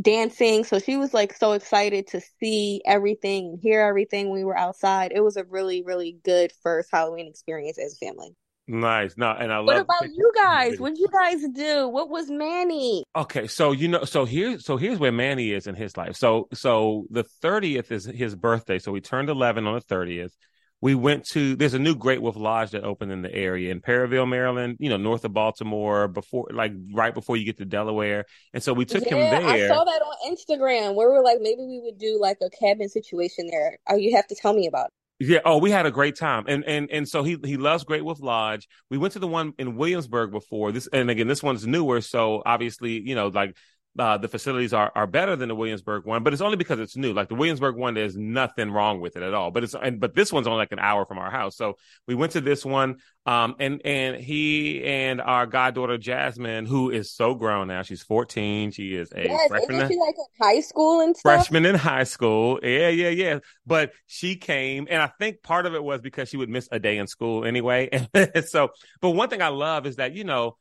dancing. 0.00 0.64
So 0.64 0.78
she 0.78 0.96
was 0.96 1.14
like 1.14 1.34
so 1.36 1.52
excited 1.52 2.08
to 2.08 2.20
see 2.40 2.82
everything 2.84 3.46
and 3.46 3.58
hear 3.60 3.80
everything 3.80 4.30
we 4.30 4.44
were 4.44 4.56
outside. 4.56 5.12
It 5.14 5.20
was 5.20 5.36
a 5.36 5.44
really, 5.44 5.82
really 5.82 6.18
good 6.24 6.52
first 6.62 6.88
Halloween 6.92 7.26
experience 7.26 7.78
as 7.78 7.94
a 7.94 8.06
family. 8.06 8.34
Nice. 8.68 9.14
No, 9.16 9.30
and 9.32 9.52
I 9.52 9.56
love. 9.56 9.66
What 9.66 9.76
about 9.78 10.04
you 10.14 10.30
guys? 10.32 10.78
What 10.78 10.90
did 10.90 11.00
you 11.00 11.08
guys 11.12 11.42
do? 11.52 11.88
What 11.88 12.08
was 12.08 12.30
Manny? 12.30 13.02
Okay, 13.16 13.48
so 13.48 13.72
you 13.72 13.88
know, 13.88 14.04
so 14.04 14.24
here's 14.24 14.64
so 14.64 14.76
here's 14.76 15.00
where 15.00 15.10
Manny 15.10 15.50
is 15.50 15.66
in 15.66 15.74
his 15.74 15.96
life. 15.96 16.14
So 16.14 16.46
so 16.52 17.06
the 17.10 17.24
thirtieth 17.24 17.90
is 17.90 18.04
his 18.04 18.36
birthday. 18.36 18.78
So 18.78 18.94
he 18.94 19.00
turned 19.00 19.28
eleven 19.28 19.66
on 19.66 19.74
the 19.74 19.80
thirtieth 19.80 20.36
we 20.82 20.94
went 20.94 21.26
to 21.28 21.56
there's 21.56 21.74
a 21.74 21.78
new 21.78 21.94
Great 21.94 22.22
Wolf 22.22 22.36
Lodge 22.36 22.70
that 22.70 22.84
opened 22.84 23.12
in 23.12 23.22
the 23.22 23.32
area 23.32 23.70
in 23.70 23.80
Perryville, 23.80 24.26
Maryland, 24.26 24.76
you 24.80 24.88
know, 24.88 24.96
north 24.96 25.24
of 25.24 25.32
Baltimore, 25.32 26.08
before 26.08 26.48
like 26.52 26.72
right 26.94 27.12
before 27.12 27.36
you 27.36 27.44
get 27.44 27.58
to 27.58 27.64
Delaware. 27.64 28.24
And 28.54 28.62
so 28.62 28.72
we 28.72 28.84
took 28.84 29.04
yeah, 29.04 29.16
him 29.16 29.44
there. 29.44 29.46
I 29.46 29.68
saw 29.68 29.84
that 29.84 30.02
on 30.02 30.34
Instagram 30.34 30.94
where 30.94 31.10
we 31.10 31.16
are 31.16 31.22
like, 31.24 31.38
maybe 31.40 31.62
we 31.62 31.80
would 31.84 31.98
do 31.98 32.18
like 32.20 32.38
a 32.42 32.50
cabin 32.50 32.88
situation 32.88 33.48
there. 33.50 33.78
Oh, 33.88 33.96
you 33.96 34.16
have 34.16 34.26
to 34.28 34.34
tell 34.34 34.54
me 34.54 34.66
about 34.66 34.86
it. 34.86 34.92
Yeah. 35.22 35.40
Oh, 35.44 35.58
we 35.58 35.70
had 35.70 35.84
a 35.84 35.90
great 35.90 36.16
time, 36.16 36.44
and 36.48 36.64
and 36.64 36.90
and 36.90 37.06
so 37.06 37.22
he 37.22 37.36
he 37.44 37.58
loves 37.58 37.84
Great 37.84 38.02
Wolf 38.02 38.22
Lodge. 38.22 38.66
We 38.88 38.96
went 38.96 39.12
to 39.12 39.18
the 39.18 39.28
one 39.28 39.52
in 39.58 39.76
Williamsburg 39.76 40.30
before 40.30 40.72
this, 40.72 40.88
and 40.94 41.10
again, 41.10 41.28
this 41.28 41.42
one's 41.42 41.66
newer. 41.66 42.00
So 42.00 42.42
obviously, 42.46 43.06
you 43.06 43.14
know, 43.14 43.28
like 43.28 43.54
uh, 43.98 44.16
the 44.18 44.28
facilities 44.28 44.72
are 44.72 44.92
are 44.94 45.06
better 45.06 45.34
than 45.34 45.48
the 45.48 45.54
Williamsburg 45.54 46.04
one, 46.04 46.22
but 46.22 46.32
it's 46.32 46.42
only 46.42 46.56
because 46.56 46.78
it's 46.78 46.96
new. 46.96 47.12
Like 47.12 47.28
the 47.28 47.34
Williamsburg 47.34 47.76
one, 47.76 47.94
there's 47.94 48.16
nothing 48.16 48.70
wrong 48.70 49.00
with 49.00 49.16
it 49.16 49.22
at 49.22 49.34
all. 49.34 49.50
But 49.50 49.64
it's 49.64 49.74
and 49.74 49.98
but 49.98 50.14
this 50.14 50.32
one's 50.32 50.46
only 50.46 50.58
like 50.58 50.72
an 50.72 50.78
hour 50.78 51.04
from 51.04 51.18
our 51.18 51.30
house, 51.30 51.56
so 51.56 51.76
we 52.06 52.14
went 52.14 52.32
to 52.32 52.40
this 52.40 52.64
one. 52.64 52.96
Um, 53.26 53.56
and 53.58 53.82
and 53.84 54.16
he 54.16 54.82
and 54.84 55.20
our 55.20 55.46
goddaughter 55.46 55.98
Jasmine, 55.98 56.66
who 56.66 56.90
is 56.90 57.12
so 57.12 57.34
grown 57.34 57.68
now, 57.68 57.82
she's 57.82 58.02
14. 58.02 58.70
She 58.70 58.94
is 58.94 59.12
a 59.12 59.24
yes, 59.24 59.48
freshman. 59.48 59.76
Isn't 59.76 59.92
she 59.92 59.98
like 59.98 60.14
in 60.16 60.46
high 60.46 60.60
school 60.60 61.00
and 61.00 61.16
stuff? 61.16 61.32
Freshman 61.34 61.66
in 61.66 61.74
high 61.74 62.04
school. 62.04 62.60
Yeah, 62.62 62.88
yeah, 62.88 63.08
yeah. 63.08 63.38
But 63.66 63.92
she 64.06 64.36
came, 64.36 64.86
and 64.88 65.02
I 65.02 65.08
think 65.18 65.42
part 65.42 65.66
of 65.66 65.74
it 65.74 65.82
was 65.82 66.00
because 66.00 66.28
she 66.28 66.36
would 66.36 66.48
miss 66.48 66.68
a 66.70 66.78
day 66.78 66.96
in 66.98 67.08
school 67.08 67.44
anyway. 67.44 67.88
And 68.14 68.44
so, 68.46 68.70
but 69.00 69.10
one 69.10 69.28
thing 69.28 69.42
I 69.42 69.48
love 69.48 69.86
is 69.86 69.96
that 69.96 70.14
you 70.14 70.24
know 70.24 70.56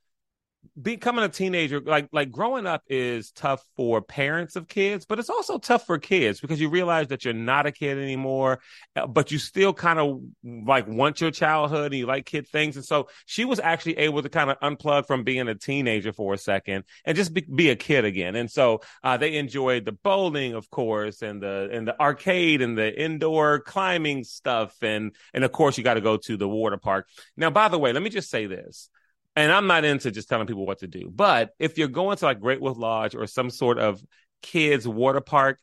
becoming 0.79 1.25
a 1.25 1.29
teenager 1.29 1.81
like 1.81 2.07
like 2.11 2.31
growing 2.31 2.65
up 2.65 2.83
is 2.87 3.31
tough 3.31 3.63
for 3.75 4.01
parents 4.01 4.55
of 4.55 4.67
kids 4.67 5.05
but 5.05 5.19
it's 5.19 5.29
also 5.29 5.57
tough 5.57 5.85
for 5.85 5.97
kids 5.97 6.39
because 6.39 6.59
you 6.59 6.69
realize 6.69 7.07
that 7.07 7.25
you're 7.25 7.33
not 7.33 7.65
a 7.65 7.71
kid 7.71 7.97
anymore 7.97 8.59
uh, 8.95 9.07
but 9.07 9.31
you 9.31 9.37
still 9.37 9.73
kind 9.73 9.99
of 9.99 10.21
like 10.43 10.87
want 10.87 11.21
your 11.21 11.31
childhood 11.31 11.91
and 11.91 11.99
you 11.99 12.05
like 12.05 12.25
kid 12.25 12.47
things. 12.47 12.75
And 12.75 12.85
so 12.85 13.09
she 13.25 13.45
was 13.45 13.59
actually 13.59 13.97
able 13.97 14.21
to 14.21 14.29
kind 14.29 14.49
of 14.49 14.59
unplug 14.59 15.07
from 15.07 15.23
being 15.23 15.47
a 15.47 15.55
teenager 15.55 16.13
for 16.13 16.33
a 16.33 16.37
second 16.37 16.83
and 17.05 17.15
just 17.15 17.33
be, 17.33 17.41
be 17.41 17.69
a 17.69 17.75
kid 17.75 18.05
again. 18.05 18.35
And 18.35 18.49
so 18.49 18.81
uh, 19.03 19.17
they 19.17 19.35
enjoyed 19.35 19.85
the 19.85 19.91
bowling 19.91 20.53
of 20.53 20.69
course 20.69 21.21
and 21.21 21.41
the 21.41 21.69
and 21.71 21.87
the 21.87 21.99
arcade 21.99 22.61
and 22.61 22.77
the 22.77 23.01
indoor 23.01 23.59
climbing 23.59 24.23
stuff. 24.23 24.75
And 24.81 25.15
and 25.33 25.43
of 25.43 25.51
course 25.51 25.77
you 25.77 25.83
got 25.83 25.95
to 25.95 26.01
go 26.01 26.17
to 26.17 26.37
the 26.37 26.47
water 26.47 26.77
park. 26.77 27.07
Now 27.37 27.49
by 27.49 27.67
the 27.67 27.79
way 27.79 27.93
let 27.93 28.03
me 28.03 28.09
just 28.09 28.29
say 28.29 28.45
this 28.45 28.89
and 29.39 29.53
I'm 29.53 29.67
not 29.67 29.85
into 29.85 30.11
just 30.11 30.27
telling 30.27 30.47
people 30.47 30.65
what 30.65 30.79
to 30.79 30.87
do. 30.87 31.09
But 31.09 31.51
if 31.59 31.77
you're 31.77 31.87
going 31.87 32.17
to 32.17 32.25
like 32.25 32.41
Great 32.41 32.59
Wolf 32.59 32.77
Lodge 32.77 33.15
or 33.15 33.25
some 33.25 33.49
sort 33.49 33.79
of 33.79 34.03
kids 34.41 34.85
water 34.85 35.21
park, 35.21 35.59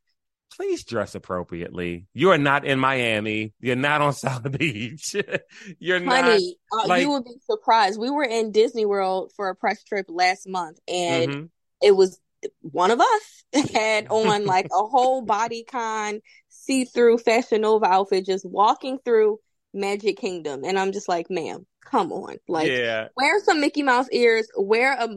please 0.54 0.82
dress 0.82 1.14
appropriately. 1.14 2.06
You 2.14 2.30
are 2.30 2.38
not 2.38 2.64
in 2.64 2.78
Miami. 2.78 3.52
You're 3.60 3.76
not 3.76 4.00
on 4.00 4.12
South 4.14 4.50
Beach. 4.58 5.14
you're 5.78 6.02
Honey, 6.02 6.56
not. 6.72 6.84
Uh, 6.84 6.88
like... 6.88 7.02
You 7.02 7.10
would 7.10 7.24
be 7.24 7.36
surprised. 7.44 8.00
We 8.00 8.10
were 8.10 8.24
in 8.24 8.50
Disney 8.50 8.86
World 8.86 9.32
for 9.36 9.50
a 9.50 9.54
press 9.54 9.84
trip 9.84 10.06
last 10.08 10.48
month, 10.48 10.78
and 10.88 11.30
mm-hmm. 11.30 11.44
it 11.82 11.94
was 11.94 12.18
one 12.62 12.90
of 12.90 13.00
us 13.00 13.44
had 13.74 14.08
on 14.08 14.46
like 14.46 14.66
a 14.66 14.86
whole 14.86 15.26
bodycon 15.26 16.20
see 16.48 16.86
through 16.86 17.18
Fashion 17.18 17.60
Nova 17.60 17.86
outfit, 17.86 18.24
just 18.24 18.46
walking 18.48 18.98
through 19.04 19.38
Magic 19.74 20.16
Kingdom, 20.16 20.64
and 20.64 20.78
I'm 20.78 20.92
just 20.92 21.10
like, 21.10 21.28
ma'am 21.28 21.66
come 21.90 22.12
on. 22.12 22.36
Like, 22.48 22.70
yeah. 22.70 23.08
wear 23.16 23.42
some 23.44 23.60
Mickey 23.60 23.82
Mouse 23.82 24.08
ears, 24.10 24.48
wear 24.56 24.92
a 24.92 25.08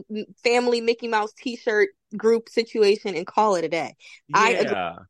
family 0.43 0.81
Mickey 0.81 1.07
Mouse 1.07 1.33
t 1.33 1.55
shirt 1.55 1.89
group 2.15 2.49
situation, 2.49 3.15
and 3.15 3.25
call 3.25 3.55
it 3.55 3.65
a 3.65 3.69
day. 3.69 3.95
Yeah. 4.27 4.39
I 4.39 4.49
agree. 4.49 5.05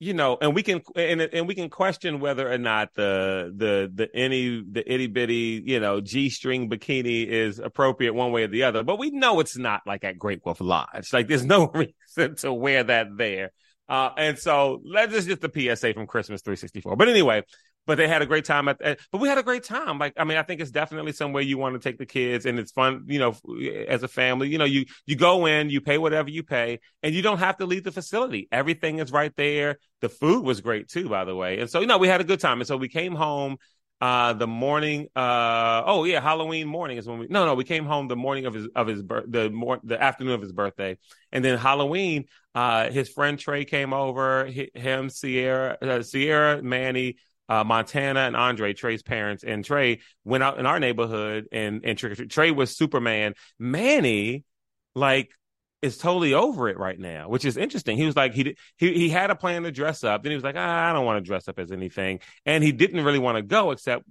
You 0.00 0.12
know, 0.12 0.36
and 0.40 0.54
we 0.54 0.62
can 0.62 0.82
and 0.96 1.20
and 1.20 1.46
we 1.48 1.54
can 1.54 1.70
question 1.70 2.20
whether 2.20 2.50
or 2.50 2.58
not 2.58 2.90
the 2.94 3.52
the 3.56 3.90
the 3.94 4.14
any 4.14 4.62
the 4.70 4.92
itty 4.92 5.06
bitty 5.06 5.62
you 5.64 5.80
know 5.80 6.00
g 6.00 6.28
string 6.28 6.68
bikini 6.68 7.26
is 7.26 7.58
appropriate 7.58 8.12
one 8.12 8.32
way 8.32 8.42
or 8.42 8.48
the 8.48 8.64
other, 8.64 8.82
but 8.82 8.98
we 8.98 9.10
know 9.10 9.40
it's 9.40 9.56
not 9.56 9.82
like 9.86 10.04
at 10.04 10.18
Great 10.18 10.40
Wolf 10.44 10.60
Lodge. 10.60 11.12
Like, 11.12 11.28
there's 11.28 11.44
no 11.44 11.66
reason 11.74 12.36
to 12.36 12.52
wear 12.52 12.84
that 12.84 13.16
there. 13.16 13.52
Uh, 13.88 14.10
and 14.16 14.38
so 14.38 14.80
let's 14.84 15.12
just 15.12 15.28
just 15.28 15.40
the 15.40 15.76
PSA 15.76 15.94
from 15.94 16.06
Christmas 16.06 16.42
364. 16.42 16.96
But 16.96 17.08
anyway, 17.08 17.42
but 17.86 17.96
they 17.96 18.08
had 18.08 18.22
a 18.22 18.26
great 18.26 18.44
time 18.44 18.68
at, 18.68 18.80
at, 18.80 18.98
but 19.12 19.20
we 19.20 19.28
had 19.28 19.38
a 19.38 19.42
great 19.42 19.64
time 19.64 19.98
like 19.98 20.12
i 20.16 20.24
mean 20.24 20.36
i 20.36 20.42
think 20.42 20.60
it's 20.60 20.70
definitely 20.70 21.12
somewhere 21.12 21.42
you 21.42 21.58
want 21.58 21.74
to 21.74 21.78
take 21.78 21.98
the 21.98 22.06
kids 22.06 22.46
and 22.46 22.58
it's 22.58 22.72
fun 22.72 23.04
you 23.06 23.18
know 23.18 23.34
as 23.88 24.02
a 24.02 24.08
family 24.08 24.48
you 24.48 24.58
know 24.58 24.64
you 24.64 24.84
you 25.06 25.16
go 25.16 25.46
in 25.46 25.70
you 25.70 25.80
pay 25.80 25.98
whatever 25.98 26.30
you 26.30 26.42
pay 26.42 26.78
and 27.02 27.14
you 27.14 27.22
don't 27.22 27.38
have 27.38 27.56
to 27.56 27.66
leave 27.66 27.84
the 27.84 27.92
facility 27.92 28.48
everything 28.50 28.98
is 28.98 29.12
right 29.12 29.34
there 29.36 29.78
the 30.00 30.08
food 30.08 30.44
was 30.44 30.60
great 30.60 30.88
too 30.88 31.08
by 31.08 31.24
the 31.24 31.34
way 31.34 31.60
and 31.60 31.70
so 31.70 31.80
you 31.80 31.86
know 31.86 31.98
we 31.98 32.08
had 32.08 32.20
a 32.20 32.24
good 32.24 32.40
time 32.40 32.60
and 32.60 32.66
so 32.66 32.76
we 32.76 32.88
came 32.88 33.14
home 33.14 33.56
uh, 34.00 34.34
the 34.34 34.46
morning. 34.46 35.08
Uh, 35.16 35.82
oh 35.86 36.04
yeah, 36.04 36.20
Halloween 36.20 36.66
morning 36.66 36.98
is 36.98 37.06
when 37.06 37.20
we. 37.20 37.26
No, 37.28 37.46
no, 37.46 37.54
we 37.54 37.64
came 37.64 37.86
home 37.86 38.06
the 38.06 38.16
morning 38.16 38.44
of 38.44 38.52
his 38.52 38.68
of 38.74 38.86
his 38.86 39.02
birth, 39.02 39.24
the 39.28 39.48
more 39.48 39.80
the 39.82 40.00
afternoon 40.00 40.34
of 40.34 40.42
his 40.42 40.52
birthday, 40.52 40.98
and 41.32 41.44
then 41.44 41.56
Halloween. 41.56 42.26
Uh, 42.54 42.90
his 42.90 43.08
friend 43.08 43.38
Trey 43.38 43.64
came 43.64 43.92
over. 43.92 44.46
Him, 44.74 45.08
Sierra, 45.08 45.78
uh, 45.80 46.02
Sierra, 46.02 46.62
Manny, 46.62 47.16
uh, 47.48 47.64
Montana 47.64 48.20
and 48.20 48.36
Andre, 48.36 48.72
Trey's 48.72 49.02
parents, 49.02 49.44
and 49.44 49.64
Trey 49.64 50.00
went 50.24 50.42
out 50.42 50.58
in 50.58 50.66
our 50.66 50.80
neighborhood 50.80 51.48
and 51.52 51.84
and. 51.84 51.98
Trey 51.98 52.50
was 52.50 52.76
Superman. 52.76 53.34
Manny, 53.58 54.44
like, 54.94 55.30
is 55.82 55.98
totally 55.98 56.32
over 56.32 56.68
it 56.68 56.78
right 56.78 56.98
now, 56.98 57.28
which 57.28 57.44
is 57.44 57.56
interesting. 57.56 57.96
He 57.96 58.06
was 58.06 58.16
like 58.16 58.32
he 58.32 58.56
he 58.76 58.94
he 58.94 59.08
had 59.10 59.30
a 59.30 59.34
plan 59.34 59.64
to 59.64 59.70
dress 59.70 60.02
up, 60.02 60.22
then 60.22 60.30
he 60.30 60.36
was 60.36 60.44
like, 60.44 60.56
ah, 60.56 60.90
I 60.90 60.92
don't 60.92 61.04
want 61.04 61.22
to 61.22 61.28
dress 61.28 61.46
up 61.46 61.58
as 61.58 61.70
anything, 61.70 62.20
and 62.46 62.64
he 62.64 62.72
didn't 62.72 63.04
really 63.04 63.18
want 63.18 63.36
to 63.36 63.42
go 63.42 63.70
except 63.70 64.04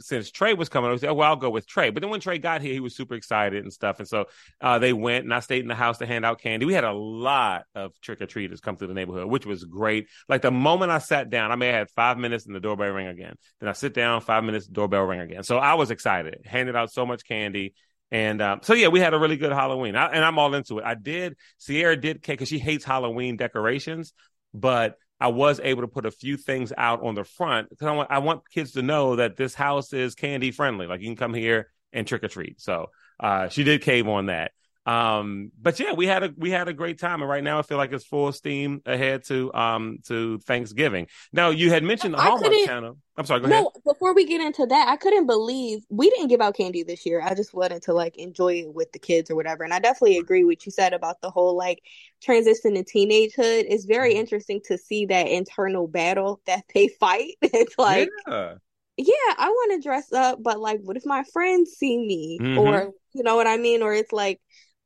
since 0.00 0.30
Trey 0.30 0.54
was 0.54 0.68
coming, 0.68 0.88
I 0.88 0.92
was 0.92 1.02
like, 1.02 1.10
oh, 1.10 1.14
well, 1.14 1.28
I'll 1.28 1.36
go 1.36 1.50
with 1.50 1.66
Trey. 1.66 1.90
But 1.90 2.00
then 2.02 2.10
when 2.10 2.20
Trey 2.20 2.38
got 2.38 2.62
here, 2.62 2.72
he 2.72 2.80
was 2.80 2.96
super 2.96 3.14
excited 3.14 3.62
and 3.62 3.72
stuff. 3.72 3.98
And 3.98 4.08
so 4.08 4.26
uh, 4.60 4.78
they 4.78 4.92
went, 4.92 5.24
and 5.24 5.34
I 5.34 5.40
stayed 5.40 5.60
in 5.62 5.68
the 5.68 5.74
house 5.74 5.98
to 5.98 6.06
hand 6.06 6.24
out 6.24 6.40
candy. 6.40 6.66
We 6.66 6.74
had 6.74 6.84
a 6.84 6.92
lot 6.92 7.64
of 7.74 7.92
trick 8.00 8.20
or 8.20 8.26
treaters 8.26 8.60
come 8.60 8.76
through 8.76 8.88
the 8.88 8.94
neighborhood, 8.94 9.26
which 9.26 9.46
was 9.46 9.64
great. 9.64 10.08
Like 10.28 10.42
the 10.42 10.50
moment 10.50 10.90
I 10.90 10.98
sat 10.98 11.30
down, 11.30 11.52
I 11.52 11.56
may 11.56 11.66
have 11.68 11.76
had 11.76 11.90
five 11.90 12.18
minutes 12.18 12.46
and 12.46 12.54
the 12.54 12.60
doorbell 12.60 12.88
ring 12.88 13.06
again. 13.06 13.34
Then 13.60 13.68
I 13.68 13.72
sit 13.72 13.94
down, 13.94 14.20
five 14.20 14.44
minutes, 14.44 14.66
doorbell 14.66 15.02
ring 15.02 15.20
again. 15.20 15.42
So 15.42 15.58
I 15.58 15.74
was 15.74 15.90
excited, 15.90 16.42
handed 16.44 16.76
out 16.76 16.92
so 16.92 17.06
much 17.06 17.24
candy. 17.24 17.74
And 18.10 18.42
um, 18.42 18.60
so 18.62 18.74
yeah, 18.74 18.88
we 18.88 19.00
had 19.00 19.14
a 19.14 19.18
really 19.18 19.36
good 19.36 19.52
Halloween, 19.52 19.94
I, 19.94 20.06
and 20.06 20.24
I'm 20.24 20.38
all 20.38 20.52
into 20.54 20.78
it. 20.78 20.84
I 20.84 20.94
did 20.94 21.36
Sierra 21.58 21.96
did 21.96 22.22
cake 22.22 22.38
because 22.38 22.48
she 22.48 22.58
hates 22.58 22.84
Halloween 22.84 23.36
decorations, 23.36 24.12
but 24.52 24.96
I 25.20 25.28
was 25.28 25.60
able 25.62 25.82
to 25.82 25.88
put 25.88 26.06
a 26.06 26.10
few 26.10 26.36
things 26.36 26.72
out 26.76 27.02
on 27.02 27.14
the 27.14 27.24
front 27.24 27.68
because 27.68 27.86
I 27.86 27.92
want 27.92 28.10
I 28.10 28.18
want 28.18 28.48
kids 28.50 28.72
to 28.72 28.82
know 28.82 29.16
that 29.16 29.36
this 29.36 29.54
house 29.54 29.92
is 29.92 30.14
candy 30.14 30.50
friendly. 30.50 30.86
Like 30.86 31.00
you 31.00 31.08
can 31.08 31.16
come 31.16 31.34
here 31.34 31.70
and 31.92 32.06
trick 32.06 32.24
or 32.24 32.28
treat. 32.28 32.60
So 32.60 32.86
uh, 33.18 33.48
she 33.48 33.64
did 33.64 33.82
cave 33.82 34.08
on 34.08 34.26
that. 34.26 34.52
Um, 34.86 35.52
but 35.60 35.78
yeah, 35.78 35.92
we 35.92 36.06
had 36.06 36.22
a 36.22 36.34
we 36.36 36.50
had 36.50 36.68
a 36.68 36.72
great 36.72 36.98
time, 36.98 37.20
and 37.20 37.28
right 37.28 37.44
now 37.44 37.58
I 37.58 37.62
feel 37.62 37.76
like 37.76 37.92
it's 37.92 38.04
full 38.04 38.32
steam 38.32 38.80
ahead 38.86 39.24
to 39.24 39.52
um 39.52 39.98
to 40.06 40.38
Thanksgiving. 40.38 41.06
Now 41.32 41.50
you 41.50 41.70
had 41.70 41.84
mentioned 41.84 42.14
the 42.14 42.18
Hallmark 42.18 42.52
Channel. 42.64 42.96
I'm 43.16 43.26
sorry. 43.26 43.40
Go 43.40 43.48
no, 43.48 43.56
ahead. 43.56 43.82
before 43.84 44.14
we 44.14 44.24
get 44.24 44.40
into 44.40 44.64
that, 44.66 44.88
I 44.88 44.96
couldn't 44.96 45.26
believe 45.26 45.80
we 45.90 46.08
didn't 46.08 46.28
give 46.28 46.40
out 46.40 46.56
candy 46.56 46.82
this 46.82 47.04
year. 47.04 47.20
I 47.20 47.34
just 47.34 47.52
wanted 47.52 47.82
to 47.82 47.92
like 47.92 48.16
enjoy 48.16 48.60
it 48.60 48.74
with 48.74 48.90
the 48.92 48.98
kids 48.98 49.30
or 49.30 49.36
whatever. 49.36 49.64
And 49.64 49.74
I 49.74 49.80
definitely 49.80 50.18
agree 50.18 50.44
with 50.44 50.64
you 50.64 50.72
said 50.72 50.94
about 50.94 51.20
the 51.20 51.30
whole 51.30 51.56
like 51.56 51.82
transition 52.22 52.74
to 52.74 52.82
teenagehood. 52.82 53.66
It's 53.68 53.84
very 53.84 54.12
mm-hmm. 54.12 54.20
interesting 54.20 54.60
to 54.64 54.78
see 54.78 55.04
that 55.06 55.28
internal 55.28 55.88
battle 55.88 56.40
that 56.46 56.64
they 56.74 56.88
fight. 57.00 57.34
it's 57.42 57.78
like. 57.78 58.08
Yeah 58.26 58.54
yeah, 58.96 59.34
I 59.38 59.48
want 59.48 59.82
to 59.82 59.88
dress 59.88 60.12
up, 60.12 60.42
but 60.42 60.60
like, 60.60 60.80
what 60.82 60.96
if 60.96 61.06
my 61.06 61.24
friends 61.32 61.70
see 61.70 61.96
me? 61.96 62.38
Mm-hmm. 62.40 62.58
Or, 62.58 62.90
you 63.14 63.22
know 63.22 63.36
what 63.36 63.46
I 63.46 63.56
mean? 63.56 63.82
Or 63.82 63.94
it's 63.94 64.12
like, 64.12 64.40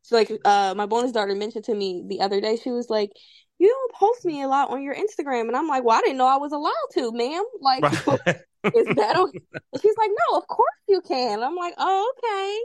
so 0.04 0.16
like 0.16 0.30
uh 0.44 0.74
my 0.76 0.84
bonus 0.84 1.12
daughter 1.12 1.34
mentioned 1.34 1.64
to 1.64 1.74
me 1.74 2.04
the 2.06 2.20
other 2.20 2.38
day, 2.40 2.56
she 2.62 2.70
was 2.70 2.90
like, 2.90 3.10
You 3.58 3.68
don't 3.68 3.92
post 3.94 4.24
me 4.26 4.42
a 4.42 4.48
lot 4.48 4.68
on 4.68 4.82
your 4.82 4.94
Instagram. 4.94 5.48
And 5.48 5.56
I'm 5.56 5.66
like, 5.66 5.82
Well, 5.82 5.96
I 5.96 6.02
didn't 6.02 6.18
know 6.18 6.26
I 6.26 6.36
was 6.36 6.52
allowed 6.52 6.72
to, 6.92 7.10
ma'am. 7.12 7.42
Like 7.58 7.84
is 7.84 8.96
that 8.96 9.16
okay? 9.16 9.40
she's 9.80 9.96
like, 9.96 10.10
No, 10.30 10.36
of 10.36 10.46
course 10.46 10.68
you 10.88 11.00
can. 11.00 11.42
I'm 11.42 11.56
like, 11.56 11.72
Oh, 11.78 12.12
okay. 12.18 12.60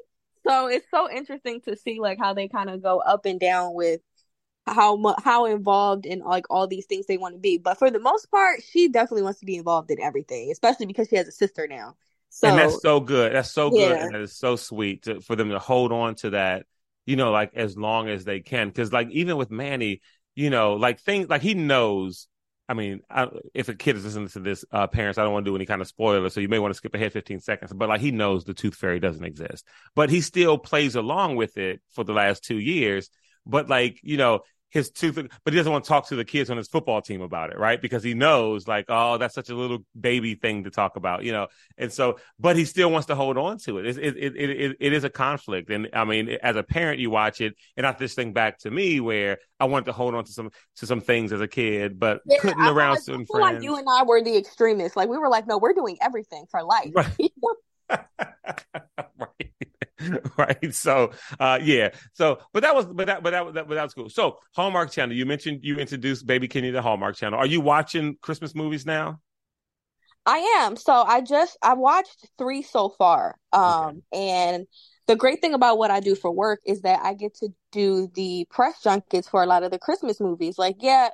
So 0.45 0.67
it's 0.67 0.85
so 0.91 1.09
interesting 1.09 1.61
to 1.61 1.77
see 1.77 2.01
like 2.01 2.19
how 2.19 2.33
they 2.33 2.49
kind 2.49 2.69
of 2.69 2.83
go 2.83 2.99
up 2.99 3.25
and 3.25 3.39
down 3.39 3.73
with 3.73 4.01
how 4.67 4.97
much 4.97 5.15
how 5.23 5.45
involved 5.45 6.05
in 6.05 6.19
like 6.19 6.45
all 6.49 6.67
these 6.67 6.87
things 6.87 7.05
they 7.05 7.17
want 7.17 7.35
to 7.35 7.39
be. 7.39 7.57
But 7.57 7.79
for 7.79 7.89
the 7.89 8.01
most 8.01 8.29
part, 8.29 8.61
she 8.63 8.89
definitely 8.89 9.23
wants 9.23 9.39
to 9.39 9.45
be 9.45 9.55
involved 9.55 9.91
in 9.91 10.01
everything, 10.01 10.51
especially 10.51 10.87
because 10.87 11.07
she 11.07 11.15
has 11.15 11.27
a 11.29 11.31
sister 11.31 11.67
now. 11.69 11.95
So 12.29 12.49
and 12.49 12.59
that's 12.59 12.81
so 12.81 12.99
good. 12.99 13.33
That's 13.33 13.51
so 13.51 13.69
good, 13.69 13.79
yeah. 13.79 14.03
and 14.03 14.13
that 14.13 14.21
is 14.21 14.35
so 14.35 14.57
sweet 14.57 15.03
to, 15.03 15.21
for 15.21 15.37
them 15.37 15.49
to 15.49 15.59
hold 15.59 15.93
on 15.93 16.15
to 16.15 16.31
that 16.31 16.65
you 17.09 17.15
know, 17.15 17.31
like 17.31 17.51
as 17.55 17.75
long 17.75 18.07
as 18.07 18.23
they 18.23 18.39
can. 18.39 18.69
Cause 18.69 18.93
like 18.93 19.09
even 19.09 19.35
with 19.35 19.49
Manny, 19.49 20.01
you 20.35 20.51
know, 20.51 20.73
like 20.73 20.99
things 20.99 21.27
like 21.27 21.41
he 21.41 21.55
knows. 21.55 22.27
I 22.67 22.75
mean, 22.75 23.01
I, 23.09 23.27
if 23.55 23.67
a 23.67 23.73
kid 23.73 23.95
is 23.95 24.05
listening 24.05 24.27
to 24.27 24.39
this, 24.41 24.63
uh, 24.71 24.85
parents, 24.85 25.17
I 25.17 25.23
don't 25.23 25.33
want 25.33 25.43
to 25.43 25.49
do 25.49 25.55
any 25.55 25.65
kind 25.65 25.81
of 25.81 25.87
spoiler, 25.87 26.29
so 26.29 26.39
you 26.39 26.47
may 26.47 26.59
want 26.59 26.69
to 26.69 26.77
skip 26.77 26.93
ahead 26.93 27.11
15 27.11 27.39
seconds. 27.39 27.73
But 27.73 27.89
like 27.89 27.99
he 27.99 28.11
knows 28.11 28.45
the 28.45 28.53
tooth 28.53 28.75
fairy 28.75 28.99
doesn't 28.99 29.25
exist, 29.25 29.65
but 29.95 30.11
he 30.11 30.21
still 30.21 30.59
plays 30.59 30.95
along 30.95 31.35
with 31.35 31.57
it 31.57 31.81
for 31.89 32.03
the 32.03 32.13
last 32.13 32.43
two 32.43 32.59
years. 32.59 33.09
But 33.43 33.69
like, 33.69 33.99
you 34.03 34.17
know, 34.17 34.41
his 34.69 34.91
two, 34.91 35.11
but 35.11 35.29
he 35.45 35.51
doesn't 35.51 35.71
want 35.71 35.83
to 35.83 35.87
talk 35.87 36.07
to 36.07 36.15
the 36.15 36.25
kids 36.25 36.49
on 36.49 36.57
his 36.57 36.67
football 36.67 37.01
team 37.01 37.21
about 37.21 37.51
it, 37.51 37.57
right? 37.57 37.81
Because 37.81 38.03
he 38.03 38.13
knows, 38.13 38.67
like, 38.67 38.85
oh, 38.87 39.17
that's 39.17 39.35
such 39.35 39.49
a 39.49 39.55
little 39.55 39.79
baby 39.99 40.35
thing 40.35 40.63
to 40.63 40.69
talk 40.69 40.95
about, 40.95 41.23
you 41.23 41.31
know. 41.31 41.47
And 41.77 41.91
so, 41.91 42.19
but 42.39 42.55
he 42.55 42.65
still 42.65 42.91
wants 42.91 43.07
to 43.07 43.15
hold 43.15 43.37
on 43.37 43.57
to 43.59 43.79
it. 43.79 43.85
It 43.85 43.97
it 43.97 44.17
it 44.17 44.49
it, 44.49 44.77
it 44.79 44.93
is 44.93 45.03
a 45.03 45.09
conflict, 45.09 45.69
and 45.69 45.89
I 45.93 46.05
mean, 46.05 46.29
as 46.41 46.55
a 46.55 46.63
parent, 46.63 46.99
you 46.99 47.09
watch 47.09 47.41
it, 47.41 47.55
and 47.77 47.85
I 47.85 47.91
this 47.99 48.13
thing 48.13 48.33
back 48.33 48.59
to 48.59 48.71
me 48.71 48.99
where 48.99 49.39
I 49.59 49.65
wanted 49.65 49.85
to 49.85 49.91
hold 49.91 50.15
on 50.15 50.23
to 50.23 50.31
some 50.31 50.51
to 50.77 50.85
some 50.85 51.01
things 51.01 51.33
as 51.33 51.41
a 51.41 51.47
kid, 51.47 51.99
but 51.99 52.21
yeah, 52.25 52.37
couldn't 52.39 52.61
I 52.61 52.71
around 52.71 52.91
like, 52.91 53.01
certain 53.01 53.25
I 53.33 53.37
friends. 53.37 53.55
Like 53.55 53.63
you 53.63 53.75
and 53.75 53.87
I 53.89 54.03
were 54.03 54.23
the 54.23 54.37
extremists. 54.37 54.95
Like 54.95 55.09
we 55.09 55.17
were 55.17 55.29
like, 55.29 55.47
no, 55.47 55.57
we're 55.57 55.73
doing 55.73 55.97
everything 56.01 56.45
for 56.49 56.63
life. 56.63 56.91
Right. 56.95 57.31
right. 57.89 59.48
right? 60.37 60.73
So 60.73 61.11
uh 61.39 61.59
yeah. 61.61 61.89
So 62.13 62.39
but 62.53 62.63
that 62.63 62.75
was 62.75 62.85
but 62.85 63.07
that 63.07 63.23
but 63.23 63.31
that, 63.31 63.53
that 63.53 63.67
but 63.67 63.75
that 63.75 63.83
was 63.83 63.93
cool. 63.93 64.09
So 64.09 64.37
hallmark 64.55 64.91
channel 64.91 65.15
you 65.15 65.25
mentioned 65.25 65.59
you 65.63 65.77
introduced 65.77 66.25
baby 66.25 66.47
kenya 66.47 66.71
to 66.71 66.81
hallmark 66.81 67.15
channel. 67.15 67.39
Are 67.39 67.45
you 67.47 67.61
watching 67.61 68.17
christmas 68.21 68.55
movies 68.55 68.85
now? 68.85 69.19
I 70.25 70.37
am. 70.59 70.75
So 70.75 70.93
i 70.93 71.21
just 71.21 71.57
i 71.61 71.73
watched 71.73 72.27
three 72.37 72.61
so 72.61 72.89
far. 72.89 73.35
Um 73.51 74.01
okay. 74.13 74.43
and 74.47 74.67
the 75.09 75.15
great 75.15 75.41
thing 75.41 75.55
about 75.55 75.79
what 75.79 75.89
I 75.89 76.01
do 76.01 76.13
for 76.13 76.29
work 76.29 76.59
is 76.67 76.81
that 76.81 76.99
I 77.03 77.15
get 77.15 77.33
to 77.37 77.49
do 77.71 78.09
the 78.13 78.47
press 78.49 78.81
junkets 78.81 79.27
for 79.27 79.43
a 79.43 79.45
lot 79.45 79.63
of 79.63 79.71
the 79.71 79.79
Christmas 79.79 80.19
movies. 80.19 80.57
Like, 80.57 80.77
yeah, 80.79 81.09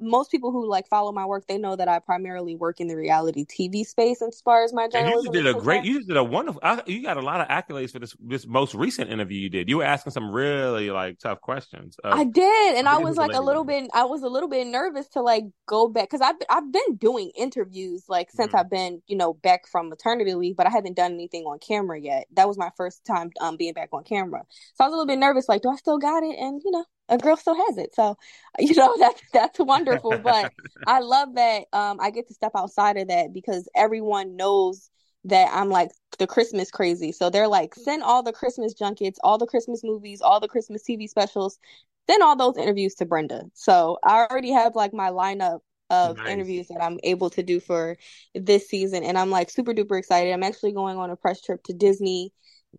most 0.00 0.30
people 0.30 0.52
who 0.52 0.68
like 0.68 0.88
follow 0.88 1.12
my 1.12 1.24
work, 1.24 1.46
they 1.46 1.58
know 1.58 1.76
that 1.76 1.88
I 1.88 1.98
primarily 1.98 2.56
work 2.56 2.80
in 2.80 2.88
the 2.88 2.96
reality 2.96 3.44
TV 3.44 3.84
space 3.84 4.22
as 4.22 4.40
far 4.40 4.64
as 4.64 4.72
my 4.72 4.88
journalism. 4.88 5.26
And 5.26 5.34
you 5.34 5.42
did 5.42 5.56
a 5.56 5.58
great, 5.58 5.84
you 5.84 5.96
just 5.96 6.08
did 6.08 6.16
a 6.16 6.24
wonderful. 6.24 6.60
I, 6.64 6.82
you 6.86 7.02
got 7.02 7.16
a 7.16 7.22
lot 7.22 7.40
of 7.40 7.48
accolades 7.48 7.92
for 7.92 7.98
this 7.98 8.14
this 8.20 8.46
most 8.46 8.74
recent 8.74 9.10
interview 9.10 9.38
you 9.38 9.48
did. 9.48 9.68
You 9.68 9.78
were 9.78 9.84
asking 9.84 10.12
some 10.12 10.30
really 10.30 10.90
like 10.90 11.18
tough 11.18 11.40
questions. 11.40 11.96
Uh, 12.02 12.10
I 12.12 12.24
did, 12.24 12.76
and 12.76 12.88
I 12.88 12.98
was 12.98 13.16
like 13.16 13.32
a 13.32 13.40
little 13.40 13.64
bit. 13.64 13.88
I 13.94 14.04
was 14.04 14.22
a 14.22 14.28
little 14.28 14.48
bit 14.48 14.66
nervous 14.66 15.08
to 15.10 15.22
like 15.22 15.44
go 15.66 15.88
back 15.88 16.10
because 16.10 16.20
I've 16.20 16.36
I've 16.50 16.72
been 16.72 16.96
doing 16.96 17.30
interviews 17.36 18.04
like 18.08 18.30
since 18.30 18.48
mm-hmm. 18.48 18.56
I've 18.56 18.70
been 18.70 19.02
you 19.06 19.16
know 19.16 19.34
back 19.34 19.66
from 19.66 19.88
maternity 19.88 20.34
leave, 20.34 20.56
but 20.56 20.66
I 20.66 20.70
haven't 20.70 20.96
done 20.96 21.12
anything 21.12 21.44
on 21.44 21.58
camera 21.58 22.00
yet. 22.00 22.26
That 22.32 22.48
was 22.48 22.58
my 22.58 22.70
first 22.76 23.04
time 23.04 23.30
um, 23.40 23.56
being 23.56 23.72
back 23.72 23.90
on 23.92 24.04
camera. 24.04 24.42
So 24.74 24.84
I 24.84 24.88
was 24.88 24.92
a 24.92 24.96
little 24.96 25.06
bit 25.06 25.18
nervous, 25.18 25.48
like, 25.48 25.62
do 25.62 25.70
I 25.70 25.76
still 25.76 25.98
got 26.00 26.22
it? 26.22 26.36
And 26.38 26.60
you 26.64 26.70
know, 26.70 26.84
a 27.08 27.18
girl 27.18 27.36
still 27.36 27.56
has 27.56 27.78
it. 27.78 27.94
So, 27.94 28.16
you 28.58 28.74
know, 28.74 28.96
that's 28.98 29.22
that's 29.32 29.58
wonderful. 29.60 30.18
but 30.18 30.50
I 30.86 31.00
love 31.00 31.34
that 31.36 31.64
um 31.72 31.98
I 32.00 32.10
get 32.10 32.28
to 32.28 32.34
step 32.34 32.52
outside 32.56 32.96
of 32.96 33.08
that 33.08 33.32
because 33.32 33.68
everyone 33.76 34.36
knows 34.36 34.90
that 35.24 35.50
I'm 35.52 35.68
like 35.68 35.90
the 36.18 36.26
Christmas 36.26 36.70
crazy. 36.70 37.12
So 37.12 37.30
they're 37.30 37.48
like, 37.48 37.74
send 37.74 38.02
all 38.02 38.22
the 38.22 38.32
Christmas 38.32 38.74
junkets, 38.74 39.18
all 39.22 39.38
the 39.38 39.46
Christmas 39.46 39.82
movies, 39.84 40.22
all 40.22 40.40
the 40.40 40.48
Christmas 40.48 40.82
TV 40.82 41.08
specials, 41.08 41.58
send 42.08 42.22
all 42.22 42.36
those 42.36 42.56
interviews 42.56 42.94
to 42.96 43.06
Brenda. 43.06 43.44
So 43.54 43.98
I 44.04 44.26
already 44.30 44.50
have 44.52 44.74
like 44.74 44.94
my 44.94 45.10
lineup 45.10 45.60
of 45.90 46.18
nice. 46.18 46.26
interviews 46.26 46.68
that 46.68 46.82
I'm 46.82 46.98
able 47.02 47.30
to 47.30 47.42
do 47.42 47.60
for 47.60 47.96
this 48.34 48.68
season. 48.68 49.04
And 49.04 49.18
I'm 49.18 49.30
like 49.30 49.50
super 49.50 49.74
duper 49.74 49.98
excited. 49.98 50.32
I'm 50.32 50.42
actually 50.42 50.72
going 50.72 50.96
on 50.98 51.10
a 51.10 51.16
press 51.16 51.42
trip 51.42 51.62
to 51.64 51.72
Disney 51.72 52.32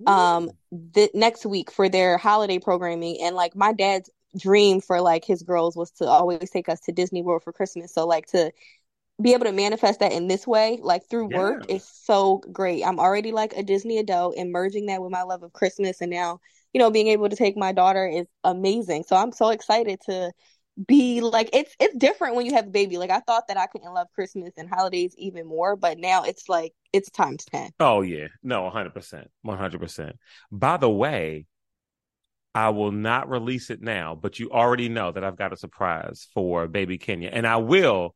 um 0.08 0.50
the 0.72 1.10
next 1.14 1.46
week 1.46 1.72
for 1.72 1.90
their 1.90 2.18
holiday 2.18 2.60
programming. 2.60 3.18
And 3.22 3.36
like 3.36 3.56
my 3.56 3.74
dad's 3.74 4.10
dream 4.38 4.82
for 4.82 5.02
like 5.02 5.26
his 5.26 5.44
girls 5.44 5.76
was 5.76 5.92
to 5.92 6.06
always 6.06 6.50
take 6.50 6.70
us 6.70 6.80
to 6.82 6.92
Disney 6.92 7.22
World 7.22 7.44
for 7.44 7.52
Christmas. 7.52 7.94
So 7.94 8.08
like 8.08 8.28
to 8.28 8.52
be 9.22 9.34
able 9.34 9.46
to 9.46 9.52
manifest 9.52 10.00
that 10.00 10.14
in 10.14 10.28
this 10.28 10.48
way 10.48 10.80
like 10.82 11.08
through 11.08 11.30
yeah. 11.32 11.38
work 11.38 11.70
is 11.70 11.88
so 11.88 12.42
great. 12.52 12.84
I'm 12.84 13.00
already 13.00 13.32
like 13.32 13.54
a 13.54 13.62
disney 13.64 14.00
adult 14.00 14.36
and 14.36 14.52
merging 14.52 14.88
that 14.88 15.02
with 15.02 15.12
my 15.12 15.24
love 15.24 15.44
of 15.44 15.54
christmas. 15.54 16.02
And 16.02 16.12
now 16.12 16.40
you 16.74 16.80
know 16.80 16.90
being 16.90 17.08
able 17.08 17.30
to 17.30 17.36
take 17.36 17.58
my 17.58 17.72
daughter 17.72 18.08
is 18.08 18.28
amazing. 18.44 19.04
So 19.04 19.16
i'm 19.16 19.32
so 19.32 19.50
excited 19.50 20.00
to 20.08 20.32
be 20.88 21.22
like 21.22 21.50
it's 21.54 21.76
it's 21.80 21.96
different 21.96 22.36
when 22.36 22.46
you 22.46 22.54
have 22.54 22.68
a 22.68 22.72
baby. 22.72 22.98
Like 22.98 23.10
I 23.10 23.20
thought 23.20 23.48
that 23.48 23.58
I 23.58 23.68
couldn't 23.68 23.94
love 23.94 24.08
Christmas 24.14 24.54
and 24.58 24.70
holidays 24.70 25.14
even 25.18 25.46
more, 25.46 25.76
but 25.76 25.98
now 25.98 26.24
it's 26.24 26.48
like 26.48 26.74
it's 26.94 27.10
times 27.10 27.46
ten. 27.46 27.72
Oh 27.80 28.02
yeah, 28.02 28.28
no, 28.44 28.64
one 28.64 28.72
hundred 28.72 28.94
percent, 28.94 29.30
one 29.42 29.58
hundred 29.58 29.82
percent. 29.82 30.18
By 30.52 30.78
the 30.78 30.90
way, 30.90 31.46
I 32.56 32.70
will 32.70 32.92
not 32.92 33.30
release 33.30 33.70
it 33.70 33.82
now, 33.82 34.16
but 34.16 34.40
you 34.40 34.52
already 34.52 34.90
know 34.90 35.12
that 35.12 35.24
I've 35.24 35.38
got 35.38 35.54
a 35.54 35.58
surprise 35.58 36.28
for 36.34 36.68
baby 36.68 36.98
Kenya, 36.98 37.30
and 37.32 37.46
I 37.46 37.58
will 37.58 38.16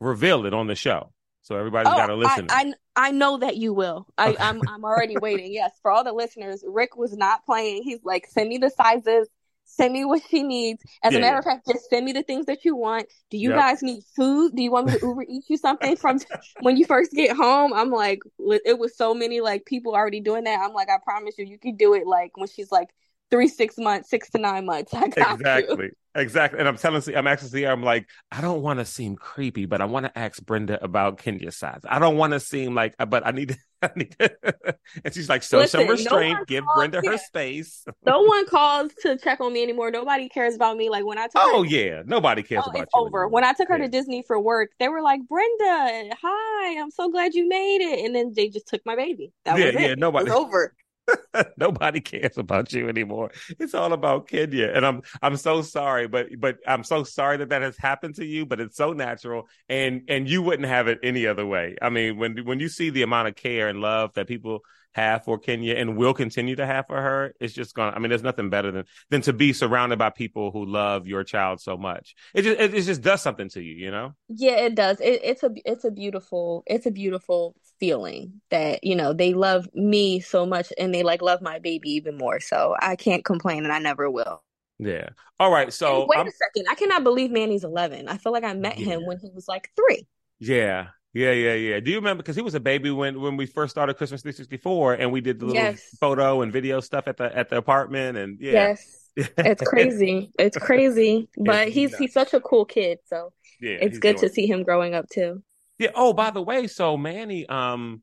reveal 0.00 0.46
it 0.46 0.54
on 0.54 0.66
the 0.66 0.74
show. 0.74 1.12
So 1.42 1.56
everybody's 1.56 1.92
oh, 1.92 1.96
got 1.96 2.06
to 2.06 2.14
listen. 2.14 2.46
I, 2.50 2.72
I, 2.96 3.08
I 3.08 3.10
know 3.10 3.38
that 3.38 3.56
you 3.56 3.74
will. 3.74 4.06
I, 4.16 4.28
okay. 4.28 4.42
I'm 4.42 4.60
I'm 4.68 4.84
already 4.84 5.16
waiting. 5.16 5.52
Yes, 5.52 5.72
for 5.82 5.90
all 5.90 6.04
the 6.04 6.12
listeners, 6.12 6.62
Rick 6.66 6.96
was 6.96 7.16
not 7.16 7.44
playing. 7.44 7.82
He's 7.82 8.04
like, 8.04 8.26
send 8.28 8.48
me 8.48 8.58
the 8.58 8.70
sizes 8.70 9.28
Send 9.64 9.94
me 9.94 10.04
what 10.04 10.22
she 10.28 10.42
needs. 10.42 10.82
As 11.02 11.12
yeah, 11.12 11.18
a 11.18 11.20
matter 11.22 11.34
yeah. 11.34 11.38
of 11.38 11.44
fact, 11.44 11.66
just 11.66 11.88
send 11.88 12.04
me 12.04 12.12
the 12.12 12.22
things 12.22 12.46
that 12.46 12.64
you 12.64 12.76
want. 12.76 13.06
Do 13.30 13.38
you 13.38 13.50
yep. 13.50 13.58
guys 13.58 13.82
need 13.82 14.02
food? 14.14 14.52
Do 14.54 14.62
you 14.62 14.70
want 14.70 14.86
me 14.86 14.98
to 14.98 15.06
Uber 15.06 15.24
eat 15.28 15.44
you 15.48 15.56
something 15.56 15.96
from 15.96 16.18
when 16.60 16.76
you 16.76 16.84
first 16.84 17.12
get 17.12 17.34
home? 17.34 17.72
I'm 17.72 17.90
like, 17.90 18.22
it 18.38 18.78
was 18.78 18.96
so 18.96 19.14
many 19.14 19.40
like 19.40 19.64
people 19.64 19.94
already 19.94 20.20
doing 20.20 20.44
that. 20.44 20.60
I'm 20.60 20.74
like, 20.74 20.90
I 20.90 20.98
promise 21.02 21.36
you, 21.38 21.46
you 21.46 21.58
could 21.58 21.78
do 21.78 21.94
it 21.94 22.06
like 22.06 22.36
when 22.36 22.48
she's 22.48 22.70
like 22.70 22.90
three, 23.32 23.48
six 23.48 23.78
months, 23.78 24.10
six 24.10 24.30
to 24.30 24.38
nine 24.38 24.66
months. 24.66 24.92
I 24.94 25.06
exactly. 25.06 25.86
You. 25.86 25.90
Exactly. 26.14 26.58
And 26.58 26.68
I'm 26.68 26.76
telling 26.76 27.02
you, 27.06 27.16
I'm 27.16 27.26
actually 27.26 27.66
I'm 27.66 27.82
like, 27.82 28.06
I 28.30 28.42
don't 28.42 28.60
want 28.60 28.78
to 28.80 28.84
seem 28.84 29.16
creepy, 29.16 29.64
but 29.64 29.80
I 29.80 29.86
want 29.86 30.04
to 30.04 30.16
ask 30.16 30.44
Brenda 30.44 30.82
about 30.84 31.16
Kenya's 31.16 31.56
size. 31.56 31.80
I 31.88 31.98
don't 31.98 32.18
want 32.18 32.34
to 32.34 32.40
seem 32.40 32.74
like, 32.74 32.94
but 33.08 33.26
I 33.26 33.30
need 33.30 33.48
to, 33.48 33.56
I 33.82 33.90
need 33.96 34.14
and 35.04 35.14
she's 35.14 35.30
like, 35.30 35.42
so 35.42 35.58
Listen, 35.58 35.80
some 35.80 35.88
restraint, 35.88 36.38
no 36.40 36.44
give 36.44 36.64
Brenda 36.76 37.00
her 37.02 37.16
space. 37.16 37.86
no 38.04 38.20
one 38.20 38.46
calls 38.46 38.92
to 39.00 39.16
check 39.16 39.40
on 39.40 39.54
me 39.54 39.62
anymore. 39.62 39.90
Nobody 39.90 40.28
cares 40.28 40.54
about 40.54 40.76
me. 40.76 40.90
Like 40.90 41.06
when 41.06 41.16
I 41.16 41.24
took 41.24 41.36
Oh, 41.36 41.62
her, 41.62 41.68
yeah. 41.68 42.02
Nobody 42.04 42.42
cares 42.42 42.64
oh, 42.66 42.70
about 42.70 42.82
it's 42.82 42.92
you. 42.94 43.00
over. 43.00 43.22
Anymore. 43.22 43.28
When 43.28 43.44
I 43.44 43.54
took 43.54 43.68
her 43.68 43.78
yeah. 43.78 43.84
to 43.84 43.88
Disney 43.90 44.22
for 44.26 44.38
work, 44.38 44.72
they 44.78 44.88
were 44.88 45.00
like, 45.00 45.22
Brenda, 45.26 46.14
hi, 46.22 46.78
I'm 46.78 46.90
so 46.90 47.10
glad 47.10 47.32
you 47.32 47.48
made 47.48 47.80
it. 47.80 48.04
And 48.04 48.14
then 48.14 48.34
they 48.36 48.50
just 48.50 48.68
took 48.68 48.82
my 48.84 48.96
baby. 48.96 49.32
That 49.46 49.58
yeah, 49.58 49.66
was 49.66 49.74
it. 49.76 49.80
Yeah, 49.80 49.94
nobody. 49.94 50.26
It 50.26 50.34
was 50.34 50.44
over. 50.44 50.74
Nobody 51.56 52.00
cares 52.00 52.38
about 52.38 52.72
you 52.72 52.88
anymore. 52.88 53.30
It's 53.58 53.74
all 53.74 53.92
about 53.92 54.28
Kenya, 54.28 54.70
and 54.74 54.84
I'm 54.84 55.02
I'm 55.20 55.36
so 55.36 55.62
sorry, 55.62 56.06
but 56.06 56.28
but 56.38 56.58
I'm 56.66 56.84
so 56.84 57.04
sorry 57.04 57.38
that 57.38 57.48
that 57.50 57.62
has 57.62 57.76
happened 57.76 58.16
to 58.16 58.24
you. 58.24 58.46
But 58.46 58.60
it's 58.60 58.76
so 58.76 58.92
natural, 58.92 59.48
and 59.68 60.02
and 60.08 60.28
you 60.28 60.42
wouldn't 60.42 60.68
have 60.68 60.88
it 60.88 60.98
any 61.02 61.26
other 61.26 61.46
way. 61.46 61.76
I 61.80 61.88
mean, 61.90 62.18
when 62.18 62.44
when 62.44 62.60
you 62.60 62.68
see 62.68 62.90
the 62.90 63.02
amount 63.02 63.28
of 63.28 63.34
care 63.36 63.68
and 63.68 63.80
love 63.80 64.12
that 64.14 64.28
people 64.28 64.60
have 64.92 65.24
for 65.24 65.38
Kenya 65.38 65.74
and 65.74 65.96
will 65.96 66.14
continue 66.14 66.56
to 66.56 66.66
have 66.66 66.86
for 66.86 67.00
her, 67.00 67.34
it's 67.40 67.52
just 67.52 67.74
gonna. 67.74 67.96
I 67.96 67.98
mean, 67.98 68.10
there's 68.10 68.22
nothing 68.22 68.50
better 68.50 68.70
than 68.70 68.84
than 69.10 69.22
to 69.22 69.32
be 69.32 69.52
surrounded 69.52 69.98
by 69.98 70.10
people 70.10 70.50
who 70.50 70.64
love 70.64 71.06
your 71.06 71.24
child 71.24 71.60
so 71.60 71.76
much. 71.76 72.14
It 72.34 72.42
just 72.42 72.60
it, 72.60 72.74
it 72.74 72.82
just 72.82 73.02
does 73.02 73.22
something 73.22 73.48
to 73.50 73.62
you, 73.62 73.74
you 73.74 73.90
know. 73.90 74.14
Yeah, 74.28 74.56
it 74.60 74.74
does. 74.74 75.00
It, 75.00 75.20
it's 75.24 75.42
a 75.42 75.50
it's 75.64 75.84
a 75.84 75.90
beautiful 75.90 76.62
it's 76.66 76.86
a 76.86 76.90
beautiful 76.90 77.56
feeling 77.80 78.40
that 78.50 78.84
you 78.84 78.94
know 78.94 79.12
they 79.12 79.34
love 79.34 79.68
me 79.74 80.20
so 80.20 80.46
much 80.46 80.72
and 80.78 80.94
they 80.94 81.02
like 81.02 81.22
love 81.22 81.42
my 81.42 81.58
baby 81.58 81.90
even 81.92 82.16
more. 82.16 82.40
So 82.40 82.74
I 82.80 82.96
can't 82.96 83.24
complain, 83.24 83.64
and 83.64 83.72
I 83.72 83.78
never 83.78 84.10
will. 84.10 84.42
Yeah. 84.78 85.10
All 85.38 85.50
right. 85.50 85.72
So 85.72 86.02
and 86.02 86.08
wait 86.08 86.18
I'm... 86.18 86.26
a 86.26 86.30
second. 86.30 86.66
I 86.70 86.74
cannot 86.74 87.04
believe 87.04 87.30
Manny's 87.30 87.64
11. 87.64 88.08
I 88.08 88.16
feel 88.18 88.32
like 88.32 88.44
I 88.44 88.54
met 88.54 88.78
yeah. 88.78 88.86
him 88.86 89.06
when 89.06 89.18
he 89.18 89.30
was 89.34 89.46
like 89.48 89.70
three. 89.76 90.06
Yeah. 90.40 90.88
Yeah, 91.14 91.32
yeah, 91.32 91.54
yeah. 91.54 91.80
Do 91.80 91.90
you 91.90 91.96
remember? 91.98 92.22
Because 92.22 92.36
he 92.36 92.42
was 92.42 92.54
a 92.54 92.60
baby 92.60 92.90
when 92.90 93.20
when 93.20 93.36
we 93.36 93.46
first 93.46 93.70
started 93.70 93.94
Christmas 93.94 94.22
364, 94.22 94.94
and 94.94 95.12
we 95.12 95.20
did 95.20 95.40
the 95.40 95.46
little 95.46 95.62
yes. 95.62 95.94
photo 96.00 96.40
and 96.40 96.50
video 96.50 96.80
stuff 96.80 97.06
at 97.06 97.18
the 97.18 97.36
at 97.36 97.50
the 97.50 97.56
apartment, 97.56 98.16
and 98.16 98.38
yeah. 98.40 98.52
Yes, 98.52 99.10
it's 99.16 99.62
crazy. 99.62 100.30
It's 100.38 100.56
crazy, 100.56 101.28
but 101.36 101.68
he's 101.68 101.90
nuts. 101.90 102.00
he's 102.00 102.12
such 102.14 102.32
a 102.32 102.40
cool 102.40 102.64
kid. 102.64 102.98
So 103.06 103.32
yeah, 103.60 103.76
it's 103.80 103.98
good 103.98 104.16
to 104.18 104.30
see 104.30 104.46
him 104.46 104.62
growing 104.62 104.94
up 104.94 105.06
too. 105.10 105.42
Yeah. 105.78 105.90
Oh, 105.94 106.14
by 106.14 106.30
the 106.30 106.40
way, 106.40 106.66
so 106.66 106.96
Manny, 106.96 107.46
um, 107.46 108.02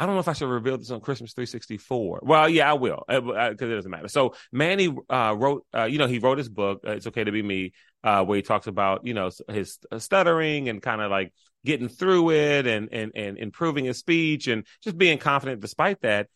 I 0.00 0.06
don't 0.06 0.14
know 0.14 0.20
if 0.20 0.28
I 0.28 0.32
should 0.32 0.48
reveal 0.48 0.78
this 0.78 0.90
on 0.90 1.00
Christmas 1.00 1.34
364. 1.34 2.20
Well, 2.22 2.48
yeah, 2.48 2.70
I 2.70 2.72
will 2.72 3.04
because 3.06 3.28
uh, 3.28 3.32
uh, 3.32 3.50
it 3.50 3.74
doesn't 3.74 3.90
matter. 3.90 4.08
So 4.08 4.34
Manny 4.50 4.94
uh, 5.10 5.34
wrote, 5.38 5.66
uh, 5.76 5.84
you 5.84 5.98
know, 5.98 6.06
he 6.06 6.18
wrote 6.18 6.38
his 6.38 6.48
book. 6.48 6.80
Uh, 6.86 6.92
it's 6.92 7.06
okay 7.06 7.22
to 7.22 7.30
be 7.30 7.42
me, 7.42 7.72
uh, 8.02 8.24
where 8.24 8.36
he 8.36 8.42
talks 8.42 8.66
about, 8.66 9.06
you 9.06 9.12
know, 9.12 9.30
his 9.48 9.78
stuttering 9.98 10.70
and 10.70 10.80
kind 10.80 11.02
of 11.02 11.10
like 11.10 11.34
getting 11.64 11.88
through 11.88 12.30
it 12.30 12.66
and 12.66 12.88
and 12.92 13.12
and 13.14 13.38
improving 13.38 13.84
his 13.84 13.98
speech 13.98 14.46
and 14.48 14.66
just 14.82 14.96
being 14.96 15.18
confident 15.18 15.60
despite 15.60 16.00
that. 16.02 16.28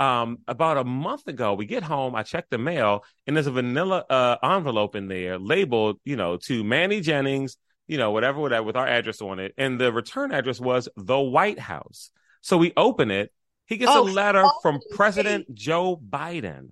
Um, 0.00 0.38
about 0.48 0.76
a 0.76 0.84
month 0.84 1.28
ago, 1.28 1.54
we 1.54 1.66
get 1.66 1.84
home. 1.84 2.16
I 2.16 2.24
check 2.24 2.46
the 2.50 2.58
mail, 2.58 3.04
and 3.26 3.36
there's 3.36 3.46
a 3.46 3.52
vanilla 3.52 4.04
uh, 4.10 4.36
envelope 4.42 4.96
in 4.96 5.06
there 5.06 5.38
labeled, 5.38 6.00
you 6.04 6.16
know, 6.16 6.36
to 6.38 6.64
Manny 6.64 7.00
Jennings, 7.00 7.56
you 7.86 7.96
know, 7.96 8.10
whatever, 8.10 8.40
whatever, 8.40 8.64
with 8.64 8.76
our 8.76 8.88
address 8.88 9.22
on 9.22 9.38
it, 9.38 9.54
and 9.56 9.80
the 9.80 9.92
return 9.92 10.32
address 10.32 10.58
was 10.60 10.88
the 10.96 11.18
White 11.18 11.60
House. 11.60 12.10
So 12.40 12.58
we 12.58 12.72
open 12.76 13.12
it. 13.12 13.32
He 13.66 13.76
gets 13.76 13.92
oh, 13.94 14.02
a 14.02 14.04
letter 14.04 14.42
oh, 14.44 14.58
from 14.62 14.80
President 14.90 15.54
Joe 15.54 15.96
Biden. 15.96 16.70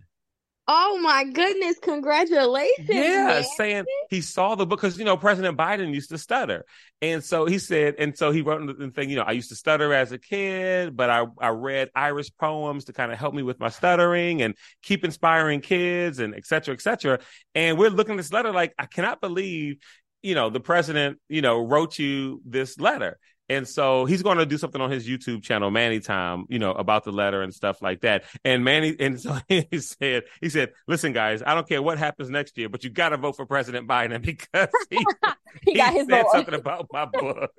Oh 0.75 0.99
my 1.03 1.25
goodness! 1.25 1.77
Congratulations! 1.83 2.89
Yeah, 2.89 3.27
man. 3.27 3.45
saying 3.59 3.85
he 4.09 4.23
saw 4.23 4.55
the 4.55 4.65
book 4.65 4.81
because 4.81 4.99
you 4.99 5.05
know 5.05 5.19
President 5.19 5.59
Biden 5.59 5.93
used 5.93 6.09
to 6.09 6.17
stutter, 6.17 6.65
and 7.03 7.23
so 7.23 7.45
he 7.45 7.59
said, 7.59 7.97
and 7.99 8.17
so 8.17 8.31
he 8.31 8.41
wrote 8.41 8.79
the 8.79 8.89
thing. 8.89 9.11
You 9.11 9.17
know, 9.17 9.23
I 9.23 9.33
used 9.33 9.51
to 9.51 9.55
stutter 9.55 9.93
as 9.93 10.13
a 10.13 10.19
kid, 10.19 10.97
but 10.97 11.11
I 11.11 11.27
I 11.39 11.49
read 11.49 11.91
Irish 11.95 12.35
poems 12.41 12.87
to 12.87 12.95
kind 12.95 13.13
of 13.13 13.19
help 13.19 13.35
me 13.35 13.43
with 13.43 13.61
my 13.61 13.69
stuttering 13.69 14.41
and 14.41 14.55
keep 14.83 15.05
inspiring 15.05 15.61
kids 15.61 16.21
and 16.21 16.35
et 16.35 16.47
cetera, 16.47 16.73
et 16.73 16.81
cetera. 16.81 17.19
And 17.55 17.77
we're 17.77 17.91
looking 17.91 18.15
at 18.15 18.17
this 18.17 18.33
letter 18.33 18.51
like 18.51 18.73
I 18.79 18.87
cannot 18.87 19.21
believe, 19.21 19.77
you 20.23 20.35
know, 20.35 20.49
the 20.49 20.61
president, 20.61 21.19
you 21.29 21.43
know, 21.43 21.67
wrote 21.67 21.99
you 21.99 22.41
this 22.47 22.81
letter. 22.81 23.19
And 23.53 23.69
so 23.69 24.07
he's 24.07 24.23
going 24.23 24.39
to 24.39 24.47
do 24.47 24.57
something 24.57 24.81
on 24.81 24.91
his 24.91 25.07
YouTube 25.07 25.43
channel, 25.43 25.71
Manny 25.71 26.01
Time, 26.01 26.47
you 26.49 26.59
know, 26.59 26.73
about 26.73 27.05
the 27.05 27.13
letter 27.13 27.43
and 27.43 27.53
stuff 27.53 27.83
like 27.83 28.01
that. 28.01 28.25
And 28.47 28.65
Manny, 28.65 28.97
and 29.01 29.21
so 29.21 29.37
he 29.47 29.67
said, 29.79 30.23
he 30.41 30.49
said, 30.49 30.73
listen, 30.89 31.13
guys, 31.13 31.43
I 31.45 31.55
don't 31.55 31.69
care 31.69 31.83
what 31.83 31.99
happens 31.99 32.31
next 32.31 32.57
year, 32.57 32.71
but 32.71 32.83
you 32.83 32.89
got 32.89 33.11
to 33.11 33.19
vote 33.19 33.37
for 33.37 33.45
President 33.45 33.87
Biden 33.87 34.23
because 34.25 34.69
he, 34.89 34.97
he, 35.65 35.73
he 35.73 35.75
got 35.75 35.93
his 35.93 36.07
vote. 36.09 36.27
something 36.33 36.55
about 36.55 36.87
my 36.93 37.05
book. 37.05 37.51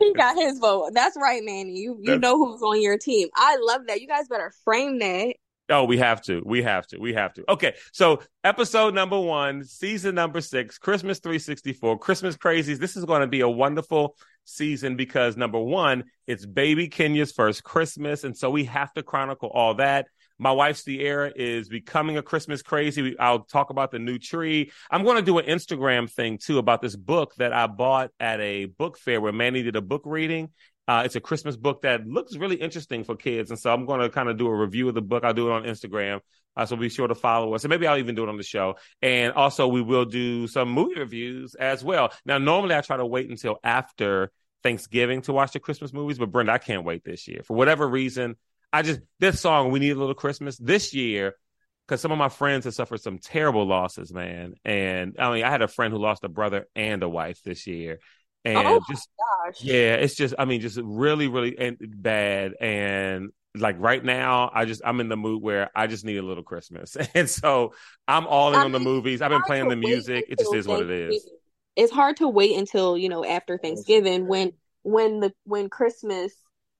he 0.00 0.14
got 0.14 0.36
his 0.36 0.58
vote. 0.58 0.92
That's 0.94 1.16
right, 1.20 1.42
Manny. 1.44 1.76
You, 1.76 1.98
you 2.00 2.18
know 2.18 2.38
who's 2.38 2.62
on 2.62 2.80
your 2.80 2.96
team. 2.96 3.28
I 3.36 3.58
love 3.60 3.82
that. 3.88 4.00
You 4.00 4.08
guys 4.08 4.28
better 4.28 4.54
frame 4.64 5.00
that. 5.00 5.36
Oh, 5.68 5.84
we 5.84 5.98
have 5.98 6.22
to. 6.22 6.42
We 6.44 6.62
have 6.62 6.86
to. 6.88 6.98
We 6.98 7.14
have 7.14 7.32
to. 7.34 7.50
Okay. 7.50 7.74
So, 7.92 8.20
episode 8.42 8.94
number 8.94 9.18
one, 9.18 9.64
season 9.64 10.14
number 10.14 10.40
six, 10.40 10.76
Christmas 10.76 11.18
364, 11.20 11.98
Christmas 11.98 12.36
Crazies. 12.36 12.78
This 12.78 12.96
is 12.96 13.04
going 13.04 13.20
to 13.20 13.26
be 13.26 13.40
a 13.40 13.48
wonderful 13.48 14.16
season 14.44 14.96
because 14.96 15.36
number 15.36 15.58
one, 15.58 16.04
it's 16.26 16.46
baby 16.46 16.88
Kenya's 16.88 17.32
first 17.32 17.62
Christmas. 17.64 18.24
And 18.24 18.36
so 18.36 18.50
we 18.50 18.64
have 18.64 18.92
to 18.94 19.02
chronicle 19.02 19.48
all 19.48 19.74
that. 19.74 20.06
My 20.38 20.50
wife 20.50 20.76
Sierra 20.78 21.32
is 21.36 21.68
becoming 21.68 22.16
a 22.16 22.22
Christmas 22.22 22.62
crazy. 22.62 23.16
I'll 23.18 23.44
talk 23.44 23.70
about 23.70 23.92
the 23.92 24.00
new 24.00 24.18
tree. 24.18 24.72
I'm 24.90 25.04
going 25.04 25.16
to 25.16 25.22
do 25.22 25.38
an 25.38 25.46
Instagram 25.46 26.10
thing 26.10 26.38
too 26.38 26.58
about 26.58 26.82
this 26.82 26.96
book 26.96 27.34
that 27.36 27.52
I 27.52 27.68
bought 27.68 28.10
at 28.18 28.40
a 28.40 28.64
book 28.64 28.98
fair 28.98 29.20
where 29.20 29.32
Manny 29.32 29.62
did 29.62 29.76
a 29.76 29.82
book 29.82 30.02
reading. 30.04 30.48
Uh, 30.88 31.02
it's 31.04 31.16
a 31.16 31.20
Christmas 31.20 31.56
book 31.56 31.82
that 31.82 32.06
looks 32.06 32.36
really 32.36 32.56
interesting 32.56 33.04
for 33.04 33.14
kids. 33.14 33.50
And 33.50 33.58
so 33.58 33.72
I'm 33.72 33.86
going 33.86 34.00
to 34.00 34.10
kind 34.10 34.28
of 34.28 34.36
do 34.36 34.48
a 34.48 34.54
review 34.54 34.88
of 34.88 34.94
the 34.94 35.02
book. 35.02 35.24
I'll 35.24 35.32
do 35.32 35.48
it 35.48 35.52
on 35.52 35.62
Instagram. 35.62 36.20
Uh, 36.56 36.66
so 36.66 36.76
be 36.76 36.88
sure 36.88 37.08
to 37.08 37.14
follow 37.14 37.54
us. 37.54 37.64
And 37.64 37.70
maybe 37.70 37.86
I'll 37.86 37.98
even 37.98 38.14
do 38.14 38.24
it 38.24 38.28
on 38.28 38.36
the 38.36 38.42
show. 38.42 38.74
And 39.00 39.32
also, 39.32 39.68
we 39.68 39.80
will 39.80 40.04
do 40.04 40.46
some 40.46 40.70
movie 40.70 40.98
reviews 40.98 41.54
as 41.54 41.82
well. 41.84 42.12
Now, 42.26 42.38
normally 42.38 42.74
I 42.74 42.80
try 42.80 42.96
to 42.96 43.06
wait 43.06 43.30
until 43.30 43.58
after 43.62 44.32
Thanksgiving 44.62 45.22
to 45.22 45.32
watch 45.32 45.52
the 45.52 45.60
Christmas 45.60 45.92
movies, 45.92 46.18
but 46.18 46.30
Brenda, 46.30 46.52
I 46.52 46.58
can't 46.58 46.84
wait 46.84 47.04
this 47.04 47.26
year. 47.26 47.42
For 47.44 47.56
whatever 47.56 47.88
reason, 47.88 48.36
I 48.72 48.82
just, 48.82 49.00
this 49.18 49.40
song, 49.40 49.70
We 49.70 49.80
Need 49.80 49.96
a 49.96 49.98
Little 49.98 50.14
Christmas, 50.14 50.56
this 50.58 50.94
year, 50.94 51.36
because 51.86 52.00
some 52.00 52.12
of 52.12 52.18
my 52.18 52.28
friends 52.28 52.64
have 52.64 52.74
suffered 52.74 53.00
some 53.00 53.18
terrible 53.18 53.66
losses, 53.66 54.12
man. 54.12 54.54
And 54.64 55.16
I 55.18 55.32
mean, 55.32 55.44
I 55.44 55.50
had 55.50 55.62
a 55.62 55.68
friend 55.68 55.92
who 55.92 55.98
lost 55.98 56.24
a 56.24 56.28
brother 56.28 56.66
and 56.76 57.02
a 57.02 57.08
wife 57.08 57.40
this 57.42 57.66
year 57.66 57.98
Oh 58.44 58.50
and 58.50 58.68
oh 58.68 58.80
just 58.90 59.08
yeah, 59.60 59.94
it's 59.94 60.14
just 60.14 60.34
I 60.38 60.44
mean 60.44 60.60
just 60.60 60.78
really 60.82 61.28
really 61.28 61.56
bad 61.80 62.54
and 62.60 63.30
like 63.54 63.76
right 63.78 64.04
now 64.04 64.50
I 64.52 64.64
just 64.64 64.82
I'm 64.84 65.00
in 65.00 65.08
the 65.08 65.16
mood 65.16 65.42
where 65.42 65.70
I 65.76 65.86
just 65.86 66.04
need 66.04 66.16
a 66.16 66.22
little 66.22 66.42
Christmas 66.42 66.96
and 67.14 67.28
so 67.28 67.74
I'm 68.08 68.26
all 68.26 68.48
in 68.48 68.56
I 68.56 68.64
on 68.64 68.72
mean, 68.72 68.82
the 68.82 68.90
movies. 68.90 69.22
I've 69.22 69.30
been 69.30 69.42
playing 69.42 69.68
the 69.68 69.76
music. 69.76 70.26
It 70.28 70.38
just 70.38 70.54
is 70.54 70.66
what 70.66 70.82
it 70.82 70.90
is. 70.90 71.28
It's 71.76 71.92
hard 71.92 72.16
to 72.16 72.28
wait 72.28 72.58
until 72.58 72.98
you 72.98 73.08
know 73.08 73.24
after 73.24 73.58
Thanksgiving 73.58 74.26
when 74.26 74.52
when 74.82 75.20
the 75.20 75.32
when 75.44 75.68
Christmas 75.68 76.32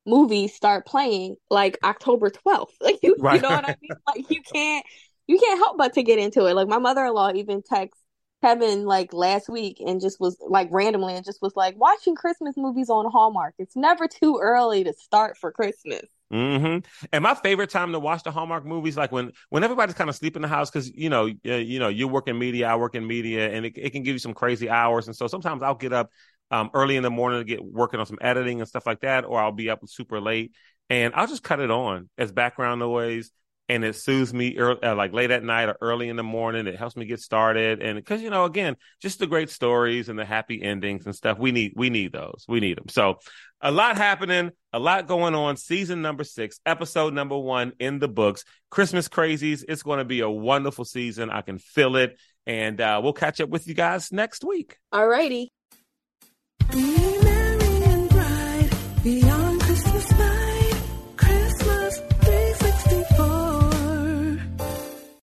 movies 0.04 0.54
start 0.54 0.84
playing 0.84 1.36
like 1.48 1.78
October 1.84 2.30
12th. 2.30 2.70
Like 2.80 2.98
you, 3.02 3.16
right. 3.20 3.36
you 3.36 3.42
know 3.42 3.50
what 3.50 3.68
I 3.68 3.76
mean? 3.80 3.90
Like 4.06 4.30
you 4.30 4.42
can't 4.52 4.84
you 5.28 5.38
can't 5.38 5.58
help 5.58 5.78
but 5.78 5.92
to 5.94 6.02
get 6.02 6.18
into 6.18 6.46
it. 6.46 6.54
Like 6.54 6.68
my 6.68 6.78
mother 6.78 7.04
in 7.04 7.14
law 7.14 7.30
even 7.32 7.62
texts 7.62 8.01
Kevin 8.42 8.84
like 8.84 9.12
last 9.12 9.48
week 9.48 9.80
and 9.80 10.00
just 10.00 10.20
was 10.20 10.36
like 10.40 10.68
randomly 10.72 11.14
and 11.14 11.24
just 11.24 11.40
was 11.40 11.54
like 11.54 11.78
watching 11.78 12.16
Christmas 12.16 12.56
movies 12.56 12.90
on 12.90 13.10
Hallmark. 13.10 13.54
It's 13.58 13.76
never 13.76 14.08
too 14.08 14.40
early 14.42 14.82
to 14.84 14.92
start 14.92 15.38
for 15.38 15.52
Christmas. 15.52 16.02
Mm-hmm. 16.32 16.78
And 17.12 17.22
my 17.22 17.34
favorite 17.34 17.70
time 17.70 17.92
to 17.92 18.00
watch 18.00 18.24
the 18.24 18.32
Hallmark 18.32 18.64
movies, 18.64 18.96
like 18.96 19.12
when 19.12 19.32
when 19.50 19.62
everybody's 19.62 19.94
kind 19.94 20.10
of 20.10 20.16
sleep 20.16 20.34
in 20.34 20.42
the 20.42 20.48
house, 20.48 20.70
because 20.70 20.90
you 20.90 21.08
know, 21.08 21.28
uh, 21.46 21.54
you 21.54 21.78
know, 21.78 21.88
you 21.88 22.08
work 22.08 22.26
in 22.26 22.38
media, 22.38 22.68
I 22.68 22.76
work 22.76 22.96
in 22.96 23.06
media, 23.06 23.50
and 23.50 23.64
it, 23.64 23.74
it 23.76 23.90
can 23.90 24.02
give 24.02 24.14
you 24.14 24.18
some 24.18 24.34
crazy 24.34 24.68
hours. 24.68 25.06
And 25.06 25.14
so 25.14 25.28
sometimes 25.28 25.62
I'll 25.62 25.74
get 25.74 25.92
up 25.92 26.10
um, 26.50 26.70
early 26.74 26.96
in 26.96 27.02
the 27.02 27.10
morning 27.10 27.40
to 27.40 27.44
get 27.44 27.64
working 27.64 28.00
on 28.00 28.06
some 28.06 28.18
editing 28.20 28.60
and 28.60 28.68
stuff 28.68 28.86
like 28.86 29.00
that, 29.00 29.24
or 29.24 29.40
I'll 29.40 29.52
be 29.52 29.70
up 29.70 29.80
super 29.86 30.20
late, 30.20 30.52
and 30.90 31.14
I'll 31.14 31.28
just 31.28 31.44
cut 31.44 31.60
it 31.60 31.70
on 31.70 32.08
as 32.18 32.32
background 32.32 32.80
noise 32.80 33.30
and 33.72 33.84
it 33.86 33.96
soothes 33.96 34.34
me 34.34 34.58
early, 34.58 34.82
uh, 34.82 34.94
like 34.94 35.14
late 35.14 35.30
at 35.30 35.42
night 35.42 35.68
or 35.70 35.78
early 35.80 36.10
in 36.10 36.16
the 36.16 36.22
morning. 36.22 36.66
It 36.66 36.76
helps 36.76 36.94
me 36.94 37.06
get 37.06 37.20
started, 37.20 37.80
and 37.80 37.96
because 37.96 38.20
you 38.20 38.28
know, 38.28 38.44
again, 38.44 38.76
just 39.00 39.18
the 39.18 39.26
great 39.26 39.48
stories 39.48 40.10
and 40.10 40.18
the 40.18 40.26
happy 40.26 40.62
endings 40.62 41.06
and 41.06 41.14
stuff. 41.14 41.38
We 41.38 41.52
need 41.52 41.72
we 41.74 41.88
need 41.88 42.12
those. 42.12 42.44
We 42.46 42.60
need 42.60 42.76
them. 42.76 42.88
So, 42.88 43.18
a 43.62 43.70
lot 43.70 43.96
happening, 43.96 44.50
a 44.74 44.78
lot 44.78 45.06
going 45.06 45.34
on. 45.34 45.56
Season 45.56 46.02
number 46.02 46.22
six, 46.22 46.60
episode 46.66 47.14
number 47.14 47.38
one 47.38 47.72
in 47.78 47.98
the 47.98 48.08
books. 48.08 48.44
Christmas 48.70 49.08
crazies. 49.08 49.64
It's 49.66 49.82
going 49.82 49.98
to 49.98 50.04
be 50.04 50.20
a 50.20 50.30
wonderful 50.30 50.84
season. 50.84 51.30
I 51.30 51.40
can 51.40 51.58
feel 51.58 51.96
it. 51.96 52.18
And 52.46 52.78
uh, 52.78 53.00
we'll 53.02 53.14
catch 53.14 53.40
up 53.40 53.48
with 53.48 53.66
you 53.68 53.74
guys 53.74 54.12
next 54.12 54.44
week. 54.44 54.76
All 54.92 55.08
righty. 55.08 55.50